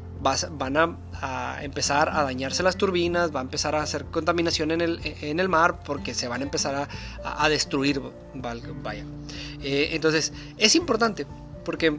van 0.51 0.77
a, 0.77 1.63
empezar 1.63 2.09
a 2.09 2.23
dañarse 2.25 2.63
las 2.63 2.77
turbinas, 2.77 3.35
va 3.35 3.41
a 3.41 3.43
empezar 3.43 3.77
a 3.77 3.83
hacer 3.83 4.07
contaminación 4.07 4.71
en 4.73 4.81
el, 4.81 5.01
en 5.21 5.39
el 5.39 5.49
mar 5.49 5.81
porque 5.85 6.15
se 6.15 6.27
van 6.27 6.41
a 6.41 6.45
empezar 6.45 6.89
a, 7.23 7.49
destruir, 7.49 8.01
vaya. 8.35 9.05
entonces 9.63 10.33
es 10.57 10.75
importante 10.75 11.27
porque 11.67 11.99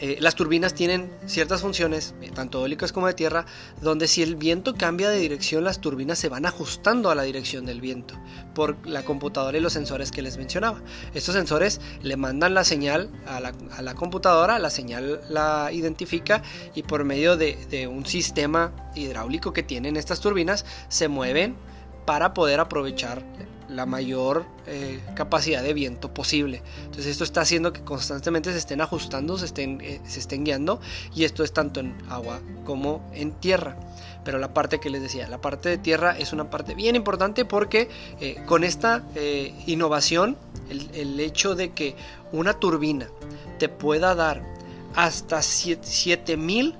eh, 0.00 0.16
las 0.20 0.34
turbinas 0.34 0.74
tienen 0.74 1.12
ciertas 1.26 1.60
funciones, 1.62 2.14
eh, 2.20 2.30
tanto 2.34 2.60
eólicas 2.60 2.92
como 2.92 3.06
de 3.06 3.14
tierra, 3.14 3.46
donde 3.80 4.08
si 4.08 4.22
el 4.22 4.34
viento 4.34 4.74
cambia 4.74 5.08
de 5.08 5.18
dirección, 5.18 5.62
las 5.62 5.80
turbinas 5.80 6.18
se 6.18 6.28
van 6.28 6.44
ajustando 6.44 7.08
a 7.10 7.14
la 7.14 7.22
dirección 7.22 7.64
del 7.64 7.80
viento 7.80 8.14
por 8.52 8.84
la 8.86 9.04
computadora 9.04 9.56
y 9.56 9.60
los 9.60 9.72
sensores 9.72 10.10
que 10.10 10.20
les 10.20 10.36
mencionaba. 10.36 10.82
Estos 11.14 11.36
sensores 11.36 11.80
le 12.02 12.16
mandan 12.16 12.52
la 12.52 12.64
señal 12.64 13.10
a 13.26 13.40
la, 13.40 13.94
computadora, 13.94 14.58
la 14.58 14.70
señal 14.70 15.20
la 15.30 15.70
identifica 15.72 16.42
y 16.74 16.82
por 16.82 17.04
medio 17.04 17.36
de 17.36 17.88
un 17.88 18.04
sistema 18.04 18.72
hidráulico 18.96 19.52
que 19.52 19.62
tienen 19.62 19.96
estas 19.96 20.20
turbinas 20.20 20.66
se 20.88 21.06
mueven 21.06 21.56
para 22.06 22.34
poder 22.34 22.58
aprovechar 22.58 23.22
la 23.72 23.86
mayor 23.86 24.46
eh, 24.66 25.00
capacidad 25.14 25.62
de 25.62 25.74
viento 25.74 26.12
posible. 26.14 26.62
Entonces 26.84 27.06
esto 27.06 27.24
está 27.24 27.40
haciendo 27.40 27.72
que 27.72 27.82
constantemente 27.82 28.52
se 28.52 28.58
estén 28.58 28.80
ajustando, 28.80 29.38
se 29.38 29.46
estén, 29.46 29.80
eh, 29.80 30.00
se 30.04 30.20
estén 30.20 30.44
guiando 30.44 30.80
y 31.14 31.24
esto 31.24 31.44
es 31.44 31.52
tanto 31.52 31.80
en 31.80 31.96
agua 32.08 32.40
como 32.64 33.08
en 33.12 33.32
tierra. 33.32 33.76
Pero 34.24 34.38
la 34.38 34.54
parte 34.54 34.78
que 34.78 34.88
les 34.88 35.02
decía, 35.02 35.28
la 35.28 35.40
parte 35.40 35.68
de 35.68 35.78
tierra 35.78 36.16
es 36.16 36.32
una 36.32 36.48
parte 36.48 36.74
bien 36.74 36.94
importante 36.94 37.44
porque 37.44 37.88
eh, 38.20 38.40
con 38.46 38.62
esta 38.62 39.04
innovación, 39.66 40.36
el, 40.68 40.88
el, 40.94 41.18
hecho 41.18 41.56
de 41.56 41.72
que 41.72 41.96
una 42.30 42.54
turbina 42.54 43.08
te 43.58 43.68
pueda 43.68 44.14
dar 44.14 44.42
hasta 44.94 45.42
7000 45.42 46.76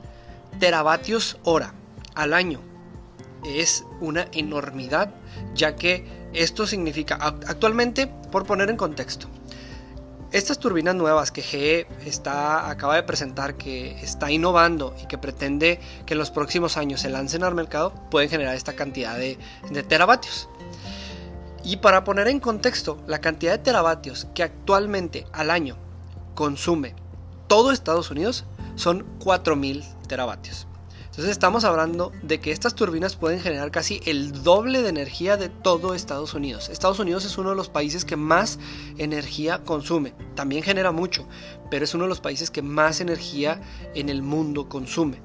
teravatios 0.60 1.38
hora 1.42 1.74
al 2.14 2.32
año 2.32 2.60
es 3.44 3.84
una 4.00 4.28
enormidad, 4.32 5.10
ya 5.54 5.76
que 5.76 6.21
esto 6.34 6.66
significa, 6.66 7.16
actualmente, 7.16 8.06
por 8.06 8.46
poner 8.46 8.70
en 8.70 8.76
contexto, 8.76 9.28
estas 10.32 10.58
turbinas 10.58 10.94
nuevas 10.94 11.30
que 11.30 11.42
GE 11.42 11.86
está, 12.06 12.70
acaba 12.70 12.96
de 12.96 13.02
presentar, 13.02 13.54
que 13.56 13.92
está 14.02 14.30
innovando 14.30 14.96
y 15.02 15.06
que 15.06 15.18
pretende 15.18 15.78
que 16.06 16.14
en 16.14 16.18
los 16.18 16.30
próximos 16.30 16.78
años 16.78 17.02
se 17.02 17.10
lancen 17.10 17.44
al 17.44 17.54
mercado, 17.54 17.92
pueden 18.10 18.30
generar 18.30 18.56
esta 18.56 18.72
cantidad 18.72 19.18
de, 19.18 19.38
de 19.70 19.82
teravatios. 19.82 20.48
Y 21.64 21.76
para 21.76 22.02
poner 22.02 22.28
en 22.28 22.40
contexto, 22.40 22.98
la 23.06 23.20
cantidad 23.20 23.52
de 23.52 23.58
teravatios 23.58 24.26
que 24.34 24.42
actualmente 24.42 25.26
al 25.32 25.50
año 25.50 25.76
consume 26.34 26.94
todo 27.46 27.70
Estados 27.70 28.10
Unidos 28.10 28.46
son 28.74 29.04
4.000 29.18 29.84
teravatios. 30.08 30.66
Entonces 31.12 31.32
estamos 31.32 31.64
hablando 31.64 32.10
de 32.22 32.40
que 32.40 32.52
estas 32.52 32.74
turbinas 32.74 33.16
pueden 33.16 33.38
generar 33.38 33.70
casi 33.70 34.00
el 34.06 34.42
doble 34.42 34.80
de 34.80 34.88
energía 34.88 35.36
de 35.36 35.50
todo 35.50 35.92
Estados 35.94 36.32
Unidos. 36.32 36.70
Estados 36.70 37.00
Unidos 37.00 37.26
es 37.26 37.36
uno 37.36 37.50
de 37.50 37.54
los 37.54 37.68
países 37.68 38.06
que 38.06 38.16
más 38.16 38.58
energía 38.96 39.62
consume. 39.62 40.14
También 40.34 40.62
genera 40.62 40.90
mucho, 40.90 41.28
pero 41.70 41.84
es 41.84 41.92
uno 41.92 42.04
de 42.04 42.08
los 42.08 42.20
países 42.20 42.50
que 42.50 42.62
más 42.62 43.02
energía 43.02 43.60
en 43.94 44.08
el 44.08 44.22
mundo 44.22 44.70
consume. 44.70 45.18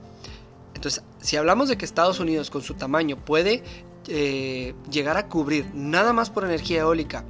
Entonces, 0.76 1.04
si 1.22 1.38
hablamos 1.38 1.70
de 1.70 1.78
que 1.78 1.86
Estados 1.86 2.20
Unidos 2.20 2.50
con 2.50 2.64
su 2.64 2.74
tamaño 2.74 3.16
puede 3.24 3.64
eh, 4.10 4.76
llegar 4.92 5.16
a 5.16 5.30
cubrir 5.30 5.72
nada 5.74 6.12
más 6.12 6.30
por 6.30 6.44
energía 6.44 6.82
eólica 6.82 7.24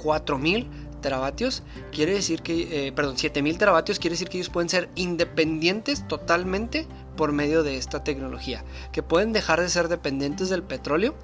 4000 0.00 0.70
teravatios, 1.00 1.64
quiere 1.90 2.12
decir 2.12 2.42
que, 2.42 2.86
eh, 2.86 2.92
perdón, 2.92 3.18
7000 3.18 3.58
teravatios, 3.58 3.98
quiere 3.98 4.14
decir 4.14 4.28
que 4.28 4.36
ellos 4.36 4.50
pueden 4.50 4.68
ser 4.68 4.88
independientes 4.94 6.06
totalmente 6.06 6.86
por 7.18 7.32
medio 7.32 7.62
de 7.62 7.76
esta 7.76 8.02
tecnología, 8.02 8.64
que 8.92 9.02
pueden 9.02 9.34
dejar 9.34 9.60
de 9.60 9.68
ser 9.68 9.88
dependientes 9.88 10.48
del 10.48 10.62
petróleo 10.62 11.14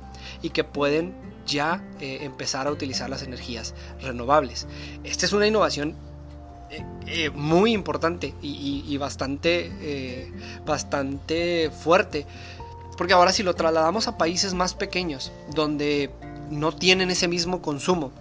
y 0.42 0.50
que 0.50 0.62
pueden 0.62 1.14
ya 1.46 1.82
eh, 2.00 2.18
empezar 2.20 2.66
a 2.66 2.70
utilizar 2.70 3.08
las 3.08 3.22
energías 3.22 3.74
renovables. 4.02 4.66
Esta 5.04 5.24
es 5.24 5.32
una 5.32 5.46
innovación 5.46 5.94
eh, 7.06 7.30
muy 7.30 7.72
importante 7.72 8.34
y, 8.42 8.96
bastante, 8.98 10.30
bastante 10.66 11.70
fuerte, 11.70 12.26
porque 12.98 13.14
ahora 13.14 13.32
si 13.32 13.42
lo 13.42 13.54
trasladamos 13.54 14.08
a 14.08 14.18
países 14.18 14.52
más 14.52 14.74
pequeños, 14.74 15.32
donde 15.54 16.10
no 16.50 16.72
tienen 16.72 17.10
ese 17.10 17.28
mismo 17.28 17.62
consumo, 17.62 18.12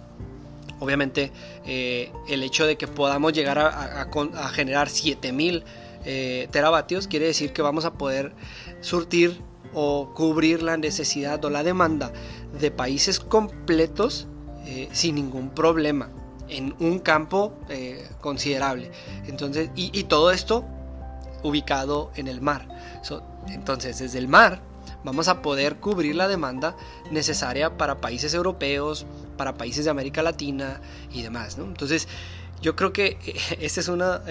Obviamente 0.80 1.32
eh, 1.64 2.12
el 2.28 2.42
hecho 2.42 2.66
de 2.66 2.76
que 2.76 2.86
podamos 2.86 3.32
llegar 3.32 3.58
a, 3.58 4.06
generar 4.52 4.88
7000 4.90 5.64
eh, 6.04 6.48
teravatios 6.50 7.08
quiere 7.08 7.26
decir 7.26 7.52
que 7.52 7.62
vamos 7.62 7.84
a 7.84 7.94
poder 7.94 8.34
surtir 8.80 9.40
o 9.72 10.12
cubrir 10.14 10.62
la 10.62 10.76
necesidad 10.76 11.44
o 11.44 11.50
la 11.50 11.62
demanda 11.62 12.12
de 12.58 12.70
países 12.70 13.18
completos 13.20 14.26
eh, 14.66 14.88
sin 14.92 15.16
ningún 15.16 15.50
problema 15.50 16.10
en 16.48 16.74
un 16.78 16.98
campo 16.98 17.58
considerable. 18.20 18.90
Entonces, 19.26 19.70
y, 19.74 20.04
todo 20.04 20.30
esto 20.30 20.64
ubicado 21.42 22.12
en 22.16 22.28
el 22.28 22.42
mar. 22.42 22.68
entonces, 23.48 23.98
desde 23.98 24.18
el 24.18 24.28
mar 24.28 24.60
vamos 25.04 25.28
a 25.28 25.42
poder 25.42 25.76
cubrir 25.76 26.16
la 26.16 26.28
demanda 26.28 26.76
necesaria 27.10 27.76
para 27.76 28.00
países 28.00 28.34
europeos, 28.34 29.06
para 29.36 29.54
países 29.54 29.84
de 29.84 29.90
América 29.90 30.22
Latina 30.22 30.80
y 31.12 31.22
demás. 31.22 31.56
Entonces, 31.58 32.08
yo 32.64 32.74
creo 32.76 32.94
que 32.94 33.18
esta 33.60 33.80
es 33.80 33.88
una, 33.88 34.22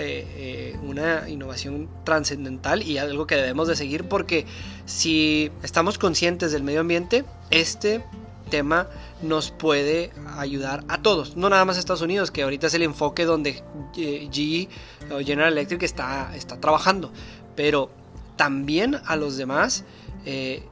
una 0.81 1.29
innovación 1.29 1.87
trascendental 2.03 2.81
y 2.81 2.97
algo 2.97 3.27
que 3.27 3.35
debemos 3.35 3.67
de 3.67 3.75
seguir 3.75 4.05
porque 4.05 4.47
si 4.85 5.51
estamos 5.61 5.99
conscientes 5.99 6.51
del 6.51 6.63
medio 6.63 6.79
ambiente, 6.79 7.25
este 7.51 8.03
tema 8.49 8.87
nos 9.21 9.51
puede 9.51 10.11
ayudar 10.35 10.83
a 10.87 11.03
todos, 11.03 11.37
no 11.37 11.47
nada 11.49 11.63
más 11.63 11.77
a 11.77 11.79
Estados 11.79 12.01
Unidos, 12.01 12.31
que 12.31 12.41
ahorita 12.41 12.67
es 12.67 12.73
el 12.73 12.81
enfoque 12.81 13.25
donde 13.25 13.63
GE 13.93 14.67
o 15.11 15.19
General 15.19 15.53
Electric 15.53 15.83
está, 15.83 16.35
está 16.35 16.59
trabajando, 16.59 17.13
pero 17.55 17.91
también 18.35 18.99
a 19.05 19.15
los 19.15 19.37
demás 19.37 19.85
eh, 20.25 20.63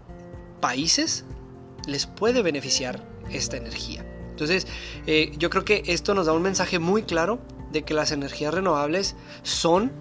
países 0.62 1.26
les 1.86 2.08
puede 2.08 2.41
beneficiar 2.41 3.04
esta 3.30 3.58
energía. 3.58 4.04
Entonces, 4.32 4.67
eh, 5.06 5.32
yo 5.38 5.50
creo 5.50 5.63
que 5.63 5.84
esto 5.86 6.13
nos 6.13 6.26
da 6.26 6.34
un 6.34 6.41
mensaje 6.41 6.80
muy 6.80 7.04
claro 7.04 7.39
de 7.72 7.84
que 7.84 7.94
las 7.94 8.12
energías 8.12 8.54
renovables 8.54 9.15
son 9.44 9.91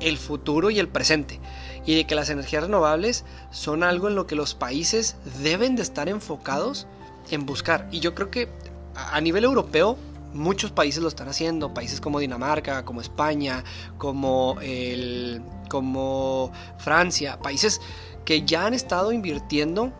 el 0.00 0.18
futuro 0.18 0.70
y 0.70 0.78
el 0.78 0.88
presente. 0.88 1.40
Y 1.84 1.96
de 1.96 2.06
que 2.06 2.14
las 2.14 2.30
energías 2.30 2.62
renovables 2.62 3.24
son 3.50 3.82
algo 3.82 4.08
en 4.08 4.14
lo 4.14 4.26
que 4.26 4.36
los 4.36 4.54
países 4.54 5.16
deben 5.42 5.76
de 5.76 5.82
estar 5.82 6.08
enfocados 6.08 6.86
en 7.30 7.46
buscar. 7.46 7.88
Y 7.90 8.00
yo 8.00 8.14
creo 8.14 8.30
que 8.30 8.48
a 8.94 9.20
nivel 9.20 9.44
europeo 9.44 9.96
muchos 10.32 10.70
países 10.70 11.02
lo 11.02 11.08
están 11.08 11.28
haciendo, 11.28 11.74
países 11.74 12.00
como 12.00 12.18
Dinamarca, 12.18 12.84
como 12.84 13.00
España, 13.00 13.64
como, 13.98 14.58
el, 14.60 15.42
como 15.68 16.52
Francia, 16.78 17.38
países 17.40 17.80
que 18.24 18.42
ya 18.42 18.66
han 18.66 18.74
estado 18.74 19.12
invirtiendo 19.12 19.92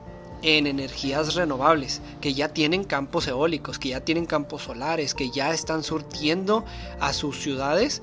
en 0.42 0.66
energías 0.66 1.34
renovables, 1.34 2.02
que 2.20 2.34
ya 2.34 2.48
tienen 2.48 2.84
campos 2.84 3.28
eólicos, 3.28 3.78
que 3.78 3.90
ya 3.90 4.00
tienen 4.00 4.26
campos 4.26 4.62
solares, 4.62 5.14
que 5.14 5.30
ya 5.30 5.54
están 5.54 5.82
surtiendo 5.82 6.64
a 7.00 7.12
sus 7.12 7.40
ciudades 7.40 8.02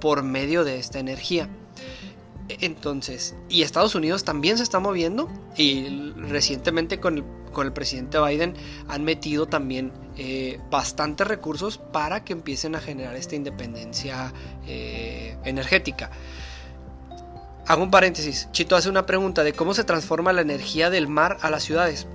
por 0.00 0.22
medio 0.22 0.64
de 0.64 0.78
esta 0.78 0.98
energía. 0.98 1.48
Entonces, 2.48 3.34
y 3.48 3.62
Estados 3.62 3.94
Unidos 3.94 4.24
también 4.24 4.56
se 4.56 4.62
está 4.62 4.78
moviendo 4.78 5.28
y 5.56 6.12
recientemente 6.16 7.00
con 7.00 7.18
el, 7.18 7.24
con 7.52 7.66
el 7.66 7.72
presidente 7.72 8.20
Biden 8.20 8.54
han 8.88 9.04
metido 9.04 9.46
también 9.46 9.92
eh, 10.16 10.60
bastantes 10.70 11.26
recursos 11.26 11.78
para 11.78 12.24
que 12.24 12.32
empiecen 12.32 12.74
a 12.74 12.80
generar 12.80 13.16
esta 13.16 13.36
independencia 13.36 14.32
eh, 14.66 15.36
energética. 15.44 16.10
Hago 17.66 17.84
un 17.84 17.90
paréntesis. 17.90 18.48
Chito 18.50 18.74
hace 18.74 18.88
una 18.88 19.06
pregunta 19.06 19.44
de 19.44 19.52
cómo 19.52 19.72
se 19.72 19.84
transforma 19.84 20.32
la 20.32 20.40
energía 20.40 20.90
del 20.90 21.06
mar 21.06 21.38
a 21.42 21.50
las 21.50 21.62
ciudades. 21.62 22.08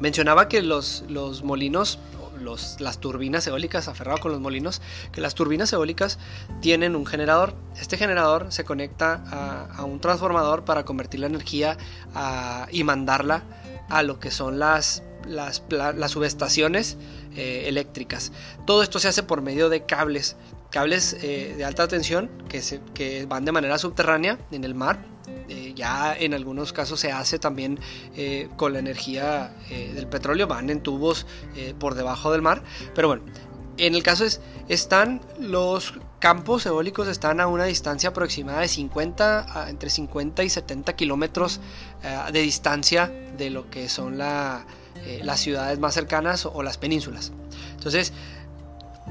Mencionaba 0.00 0.48
que 0.48 0.60
los, 0.60 1.04
los 1.08 1.44
molinos, 1.44 2.00
los, 2.40 2.80
las 2.80 2.98
turbinas 2.98 3.46
eólicas, 3.46 3.86
aferrado 3.86 4.18
con 4.18 4.32
los 4.32 4.40
molinos, 4.40 4.82
que 5.12 5.20
las 5.20 5.36
turbinas 5.36 5.72
eólicas 5.72 6.18
tienen 6.60 6.96
un 6.96 7.06
generador. 7.06 7.54
Este 7.80 7.96
generador 7.96 8.46
se 8.50 8.64
conecta 8.64 9.68
a, 9.76 9.84
un 9.84 10.00
transformador 10.00 10.64
para 10.64 10.84
convertir 10.84 11.20
la 11.20 11.28
energía 11.28 11.78
y 12.72 12.82
mandarla 12.82 13.44
a 13.88 14.02
lo 14.02 14.18
que 14.18 14.32
son 14.32 14.58
las, 14.58 15.04
las, 15.28 15.62
subestaciones 16.10 16.96
eh, 17.36 17.64
eléctricas. 17.66 18.32
Todo 18.66 18.82
esto 18.82 18.98
se 18.98 19.06
hace 19.06 19.22
por 19.22 19.42
medio 19.42 19.68
de 19.68 19.86
cables 19.86 20.36
cables 20.70 21.16
eh, 21.22 21.54
de 21.56 21.64
alta 21.64 21.88
tensión 21.88 22.30
que, 22.48 22.62
se, 22.62 22.80
que 22.94 23.26
van 23.26 23.44
de 23.44 23.52
manera 23.52 23.78
subterránea 23.78 24.38
en 24.50 24.64
el 24.64 24.74
mar. 24.74 25.04
Eh, 25.48 25.72
ya 25.74 26.16
en 26.16 26.34
algunos 26.34 26.72
casos 26.72 27.00
se 27.00 27.12
hace 27.12 27.38
también 27.38 27.78
eh, 28.16 28.48
con 28.56 28.72
la 28.72 28.78
energía 28.78 29.54
del 29.68 30.06
petróleo, 30.08 30.46
van 30.46 30.70
en 30.70 30.80
tubos 30.80 31.26
por 31.78 31.94
debajo 31.94 32.32
del 32.32 32.42
mar. 32.42 32.62
Pero 32.94 33.08
bueno, 33.08 33.24
en 33.76 33.94
el 33.94 34.02
caso 34.02 34.24
es, 34.24 34.40
están 34.68 35.20
los 35.38 35.94
campos 36.18 36.64
eólicos 36.66 37.08
están 37.08 37.40
a 37.40 37.46
una 37.46 37.64
distancia 37.64 38.10
aproximada 38.10 38.60
de 38.60 38.68
50, 38.68 39.66
entre 39.68 39.90
50 39.90 40.44
y 40.44 40.48
70 40.48 40.96
kilómetros 40.96 41.60
de 42.32 42.40
distancia 42.40 43.12
de 43.36 43.50
lo 43.50 43.68
que 43.70 43.88
son 43.88 44.18
las 44.18 44.64
ciudades 45.36 45.78
más 45.78 45.94
cercanas 45.94 46.46
o 46.46 46.62
las 46.62 46.78
penínsulas. 46.78 47.32
Entonces, 47.74 48.12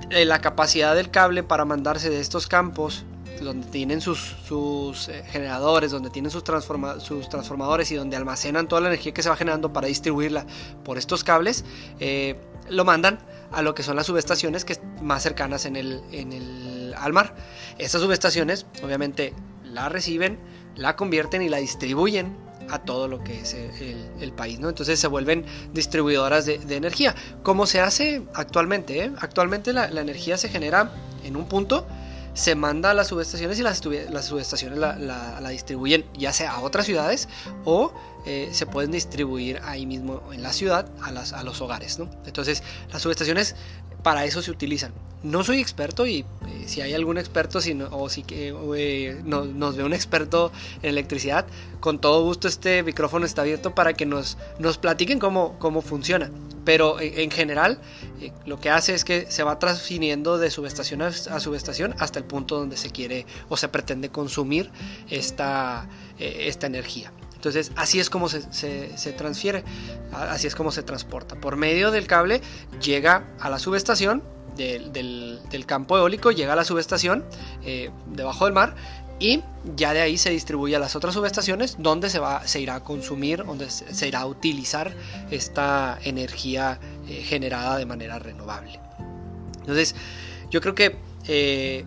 eh, 0.09 0.25
la 0.25 0.39
capacidad 0.39 0.95
del 0.95 1.09
cable 1.09 1.43
para 1.43 1.65
mandarse 1.65 2.09
de 2.09 2.19
estos 2.19 2.47
campos 2.47 3.05
donde 3.41 3.67
tienen 3.67 4.01
sus, 4.01 4.35
sus 4.47 5.09
eh, 5.09 5.23
generadores, 5.27 5.91
donde 5.91 6.09
tienen 6.09 6.31
sus, 6.31 6.43
sus, 6.43 7.29
transformadores 7.29 7.91
y 7.91 7.95
donde 7.95 8.15
almacenan 8.15 8.67
toda 8.67 8.81
la 8.81 8.87
energía 8.87 9.13
que 9.13 9.23
se 9.23 9.29
va 9.29 9.35
generando 9.35 9.73
para 9.73 9.87
distribuirla 9.87 10.45
por 10.83 10.97
estos 10.97 11.23
cables, 11.23 11.65
eh, 11.99 12.39
lo 12.69 12.85
mandan 12.85 13.19
a 13.51 13.61
lo 13.61 13.75
que 13.75 13.83
son 13.83 13.95
las 13.95 14.05
subestaciones 14.05 14.65
que 14.65 14.77
más 15.01 15.23
cercanas 15.23 15.65
en 15.65 15.75
el, 15.75 16.01
en 16.11 16.33
el, 16.33 16.93
al 16.97 17.13
mar. 17.13 17.35
Estas 17.77 18.01
subestaciones 18.01 18.65
obviamente 18.83 19.33
la 19.63 19.89
reciben, 19.89 20.39
la 20.75 20.95
convierten 20.95 21.41
y 21.41 21.49
la 21.49 21.57
distribuyen 21.57 22.44
a 22.69 22.79
todo 22.79 23.07
lo 23.07 23.23
que 23.23 23.39
es 23.41 23.53
el, 23.53 24.31
país, 24.33 24.59
¿no? 24.59 24.69
Entonces 24.69 24.99
se 24.99 25.07
vuelven 25.07 25.45
distribuidoras 25.73 26.45
de, 26.45 26.55
energía, 26.75 27.15
como 27.43 27.65
se 27.65 27.79
hace 27.79 28.23
actualmente, 28.33 29.03
¿eh? 29.03 29.11
Actualmente 29.19 29.73
la, 29.73 29.87
energía 29.87 30.37
se 30.37 30.49
genera 30.49 30.91
en 31.23 31.35
un 31.35 31.47
punto, 31.47 31.87
se 32.33 32.55
manda 32.55 32.91
a 32.91 32.93
las 32.93 33.07
subestaciones 33.07 33.59
y 33.59 33.63
las, 33.63 33.77
subestaciones 33.77 34.77
la, 34.77 35.49
distribuyen 35.49 36.05
ya 36.17 36.33
sea 36.33 36.53
a 36.53 36.59
otras 36.59 36.85
ciudades 36.85 37.29
o 37.63 37.93
eh, 38.25 38.49
se 38.51 38.65
pueden 38.65 38.91
distribuir 38.91 39.61
ahí 39.63 39.85
mismo 39.85 40.21
en 40.33 40.43
la 40.43 40.51
ciudad 40.51 40.89
a, 41.01 41.09
a 41.09 41.43
los 41.43 41.61
hogares, 41.61 41.99
¿no? 41.99 42.09
Entonces 42.25 42.61
las 42.91 43.01
subestaciones 43.01 43.55
para 44.05 44.23
eso 44.23 44.43
se 44.43 44.51
utilizan. 44.51 44.93
No 45.23 45.43
soy 45.43 45.59
experto 45.59 46.05
y 46.05 46.19
eh, 46.19 46.25
si 46.67 46.81
hay 46.81 46.93
algún 46.93 47.17
experto 47.17 47.57
o 47.89 48.07
si 48.07 48.21
que 48.21 48.53
eh, 48.77 49.21
nos 49.23 49.75
ve 49.75 49.83
un 49.83 49.93
experto 49.93 50.51
en 50.83 50.91
electricidad, 50.91 51.47
con 51.79 51.99
todo 51.99 52.23
gusto 52.23 52.47
este 52.47 52.83
micrófono 52.83 53.25
está 53.25 53.41
abierto 53.41 53.73
para 53.73 53.93
que 53.93 54.05
nos, 54.05 54.37
nos 54.59 54.77
platiquen 54.77 55.17
cómo, 55.17 55.57
cómo 55.57 55.81
funciona. 55.81 56.29
Pero 56.65 56.99
eh, 56.99 57.23
en 57.23 57.31
general 57.31 57.79
lo 58.45 58.59
que 58.59 58.69
hace 58.69 58.93
es 58.93 59.03
que 59.03 59.25
se 59.31 59.41
va 59.41 59.57
transfiriendo 59.57 60.37
de 60.37 60.51
subestación 60.51 61.01
a, 61.01 61.11
subestación 61.11 61.95
hasta 61.97 62.19
el 62.19 62.25
punto 62.25 62.59
donde 62.59 62.77
se 62.77 62.91
quiere 62.91 63.25
o 63.49 63.57
se 63.57 63.69
pretende 63.69 64.09
consumir 64.09 64.69
esta, 65.09 65.89
esta 66.19 66.67
energía. 66.67 67.11
Entonces 67.45 67.71
así 67.75 67.99
es 67.99 68.09
como 68.09 68.27
se, 68.27 68.41
transfiere, 69.15 69.63
así 70.11 70.47
es 70.47 70.55
como 70.55 70.71
se 70.71 70.81
transporta. 70.81 71.35
Por 71.35 71.57
medio 71.57 71.91
del 71.91 72.07
cable 72.07 72.41
llega 72.81 73.23
a 73.39 73.51
la 73.51 73.59
subestación 73.59 74.23
del, 74.57 75.63
campo 75.67 75.95
eólico, 75.95 76.31
llega 76.31 76.53
a 76.53 76.55
la 76.55 76.65
subestación 76.65 77.23
eh, 77.63 77.91
debajo 78.07 78.45
del 78.45 78.55
mar 78.55 78.73
y 79.19 79.43
ya 79.75 79.93
de 79.93 80.01
ahí 80.01 80.17
se 80.17 80.31
distribuye 80.31 80.75
a 80.75 80.79
las 80.79 80.95
otras 80.95 81.13
subestaciones 81.13 81.75
donde 81.77 82.09
se, 82.09 82.17
va, 82.17 82.47
se 82.47 82.61
irá 82.61 82.73
a 82.73 82.83
consumir, 82.83 83.45
donde 83.45 83.69
se, 83.69 84.07
irá 84.07 84.21
a 84.21 84.25
utilizar 84.25 84.95
esta 85.29 85.99
energía 86.01 86.79
eh, 87.07 87.21
generada 87.21 87.77
de 87.77 87.85
manera 87.85 88.17
renovable. 88.17 88.79
Entonces 89.59 89.95
yo 90.49 90.61
creo 90.61 90.73
que 90.73 90.97
eh, 91.27 91.85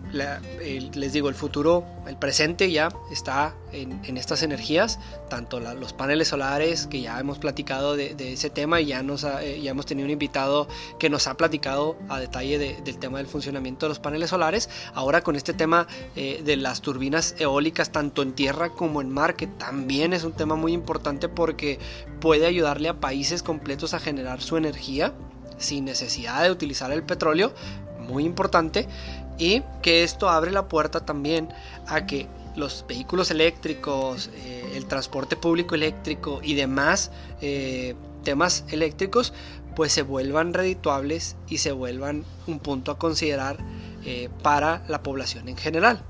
les 0.93 1.13
digo, 1.13 1.29
el 1.29 1.35
futuro, 1.35 1.85
el 2.07 2.17
presente 2.17 2.71
ya 2.71 2.89
está 3.11 3.55
en, 3.71 4.17
estas 4.17 4.43
energías, 4.43 4.99
tanto 5.29 5.59
los 5.59 5.93
paneles 5.93 6.29
solares, 6.29 6.87
que 6.87 7.01
ya 7.01 7.19
hemos 7.19 7.39
platicado 7.39 7.95
de, 7.95 8.15
ese 8.33 8.49
tema 8.49 8.81
y 8.81 8.87
ya, 8.87 9.03
nos 9.03 9.23
eh, 9.23 9.59
ya 9.61 9.71
hemos 9.71 9.85
tenido 9.85 10.05
un 10.05 10.11
invitado 10.11 10.67
que 10.99 11.09
nos 11.09 11.27
ha 11.27 11.35
platicado 11.35 11.95
a 12.09 12.19
detalle 12.19 12.57
del 12.57 12.97
tema 12.97 13.19
del 13.19 13.27
funcionamiento 13.27 13.85
de 13.85 13.89
los 13.89 13.99
paneles 13.99 14.31
solares, 14.31 14.69
ahora 14.93 15.21
con 15.21 15.35
este 15.35 15.53
tema 15.53 15.87
eh, 16.15 16.41
de 16.43 16.57
las 16.57 16.81
turbinas 16.81 17.35
eólicas, 17.39 17.91
tanto 17.91 18.21
en 18.23 18.33
tierra 18.33 18.69
como 18.69 19.01
en 19.01 19.09
mar, 19.09 19.35
que 19.35 19.47
también 19.47 20.13
es 20.13 20.23
un 20.23 20.33
tema 20.33 20.55
muy 20.55 20.73
importante 20.73 21.29
porque 21.29 21.79
puede 22.19 22.45
ayudarle 22.45 22.89
a 22.89 22.99
países 22.99 23.43
completos 23.43 23.93
a 23.93 23.99
generar 23.99 24.41
su 24.41 24.57
energía 24.57 25.13
sin 25.57 25.85
necesidad 25.85 26.43
de 26.43 26.51
utilizar 26.51 26.91
el 26.91 27.03
petróleo, 27.03 27.53
muy 28.09 28.25
importante 28.25 28.87
y 29.39 29.63
que 29.81 30.03
esto 30.03 30.29
abre 30.29 30.51
la 30.51 30.67
puerta 30.67 31.05
también 31.05 31.49
a 31.87 32.05
que 32.05 32.27
los 32.55 32.85
vehículos 32.87 33.31
eléctricos, 33.31 34.29
eh, 34.35 34.73
el 34.75 34.85
transporte 34.85 35.35
público 35.35 35.73
eléctrico 35.73 36.41
y 36.43 36.53
demás 36.53 37.11
eh, 37.41 37.95
temas 38.23 38.65
eléctricos 38.69 39.33
pues 39.75 39.93
se 39.93 40.01
vuelvan 40.01 40.53
redituables 40.53 41.37
y 41.47 41.59
se 41.59 41.71
vuelvan 41.71 42.25
un 42.47 42.59
punto 42.59 42.91
a 42.91 42.97
considerar 42.97 43.57
eh, 44.03 44.29
para 44.43 44.83
la 44.87 45.01
población 45.01 45.47
en 45.47 45.57
general 45.57 46.03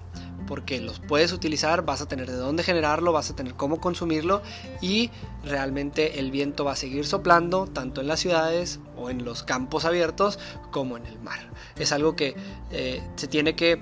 porque 0.47 0.79
los 0.81 0.99
puedes 0.99 1.31
utilizar, 1.31 1.85
vas 1.85 2.01
a 2.01 2.07
tener 2.07 2.27
de 2.27 2.35
dónde 2.35 2.63
generarlo, 2.63 3.11
vas 3.11 3.29
a 3.29 3.35
tener 3.35 3.53
cómo 3.55 3.79
consumirlo 3.79 4.41
y 4.81 5.11
realmente 5.43 6.19
el 6.19 6.31
viento 6.31 6.65
va 6.65 6.73
a 6.73 6.75
seguir 6.75 7.05
soplando 7.05 7.67
tanto 7.67 8.01
en 8.01 8.07
las 8.07 8.19
ciudades 8.19 8.79
o 8.97 9.09
en 9.09 9.25
los 9.25 9.43
campos 9.43 9.85
abiertos 9.85 10.39
como 10.71 10.97
en 10.97 11.05
el 11.05 11.19
mar. 11.19 11.39
Es 11.77 11.91
algo 11.91 12.15
que 12.15 12.35
eh, 12.71 13.01
se 13.15 13.27
tiene 13.27 13.55
que 13.55 13.81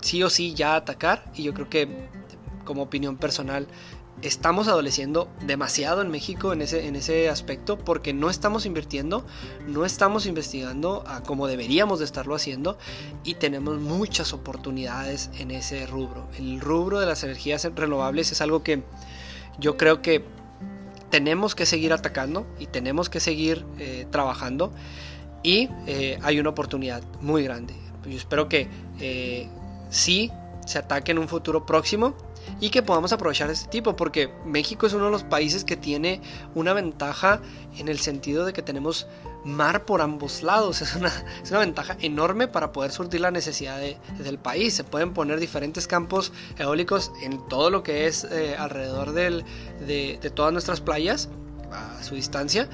sí 0.00 0.22
o 0.22 0.30
sí 0.30 0.54
ya 0.54 0.76
atacar 0.76 1.30
y 1.34 1.42
yo 1.44 1.54
creo 1.54 1.68
que 1.68 1.88
como 2.64 2.82
opinión 2.82 3.16
personal 3.16 3.66
estamos 4.22 4.68
adoleciendo 4.68 5.28
demasiado 5.44 6.00
en 6.00 6.10
México 6.10 6.52
en 6.52 6.62
ese, 6.62 6.86
en 6.86 6.96
ese 6.96 7.28
aspecto 7.28 7.78
porque 7.78 8.14
no 8.14 8.30
estamos 8.30 8.66
invirtiendo, 8.66 9.26
no 9.66 9.84
estamos 9.84 10.26
investigando 10.26 11.04
a 11.06 11.22
como 11.22 11.48
deberíamos 11.48 11.98
de 11.98 12.04
estarlo 12.04 12.34
haciendo 12.34 12.78
y 13.24 13.34
tenemos 13.34 13.78
muchas 13.80 14.32
oportunidades 14.32 15.30
en 15.38 15.50
ese 15.50 15.86
rubro. 15.86 16.28
El 16.38 16.60
rubro 16.60 17.00
de 17.00 17.06
las 17.06 17.24
energías 17.24 17.68
renovables 17.74 18.32
es 18.32 18.40
algo 18.40 18.62
que 18.62 18.82
yo 19.58 19.76
creo 19.76 20.02
que 20.02 20.24
tenemos 21.10 21.54
que 21.54 21.66
seguir 21.66 21.92
atacando 21.92 22.46
y 22.58 22.66
tenemos 22.66 23.10
que 23.10 23.20
seguir 23.20 23.66
eh, 23.78 24.06
trabajando 24.10 24.72
y 25.42 25.68
eh, 25.86 26.18
hay 26.22 26.38
una 26.40 26.50
oportunidad 26.50 27.02
muy 27.20 27.42
grande. 27.42 27.74
Yo 28.04 28.16
espero 28.16 28.48
que 28.48 28.68
eh, 29.00 29.48
sí 29.90 30.30
se 30.64 30.78
ataque 30.78 31.12
en 31.12 31.18
un 31.18 31.28
futuro 31.28 31.66
próximo 31.66 32.14
y 32.60 32.70
que 32.70 32.82
podamos 32.82 33.12
aprovechar 33.12 33.50
este 33.50 33.68
tipo, 33.68 33.96
porque 33.96 34.32
México 34.44 34.86
es 34.86 34.92
uno 34.92 35.06
de 35.06 35.10
los 35.10 35.24
países 35.24 35.64
que 35.64 35.76
tiene 35.76 36.20
una 36.54 36.72
ventaja 36.72 37.40
en 37.78 37.88
el 37.88 37.98
sentido 37.98 38.44
de 38.44 38.52
que 38.52 38.62
tenemos 38.62 39.06
mar 39.44 39.84
por 39.84 40.00
ambos 40.00 40.42
lados. 40.42 40.82
Es 40.92 40.94
una, 40.96 41.12
es 41.42 41.50
una 41.50 41.60
ventaja 41.60 41.96
enorme 42.00 42.48
para 42.48 42.72
poder 42.72 42.92
surtir 42.92 43.20
la 43.20 43.30
necesidad 43.30 43.78
del 43.78 44.38
país. 44.38 44.74
Se 44.74 44.84
pueden 44.84 45.12
poner 45.14 45.40
diferentes 45.40 45.86
campos 45.86 46.32
eólicos 46.58 47.12
en 47.22 47.46
todo 47.48 47.70
lo 47.70 47.82
que 47.82 48.06
es 48.06 48.24
eh, 48.24 48.56
alrededor 48.58 49.12
de, 49.12 49.44
de 49.86 50.30
todas 50.30 50.52
nuestras 50.52 50.80
playas 50.80 51.28
a 51.72 52.02
su 52.02 52.14
distancia 52.14 52.68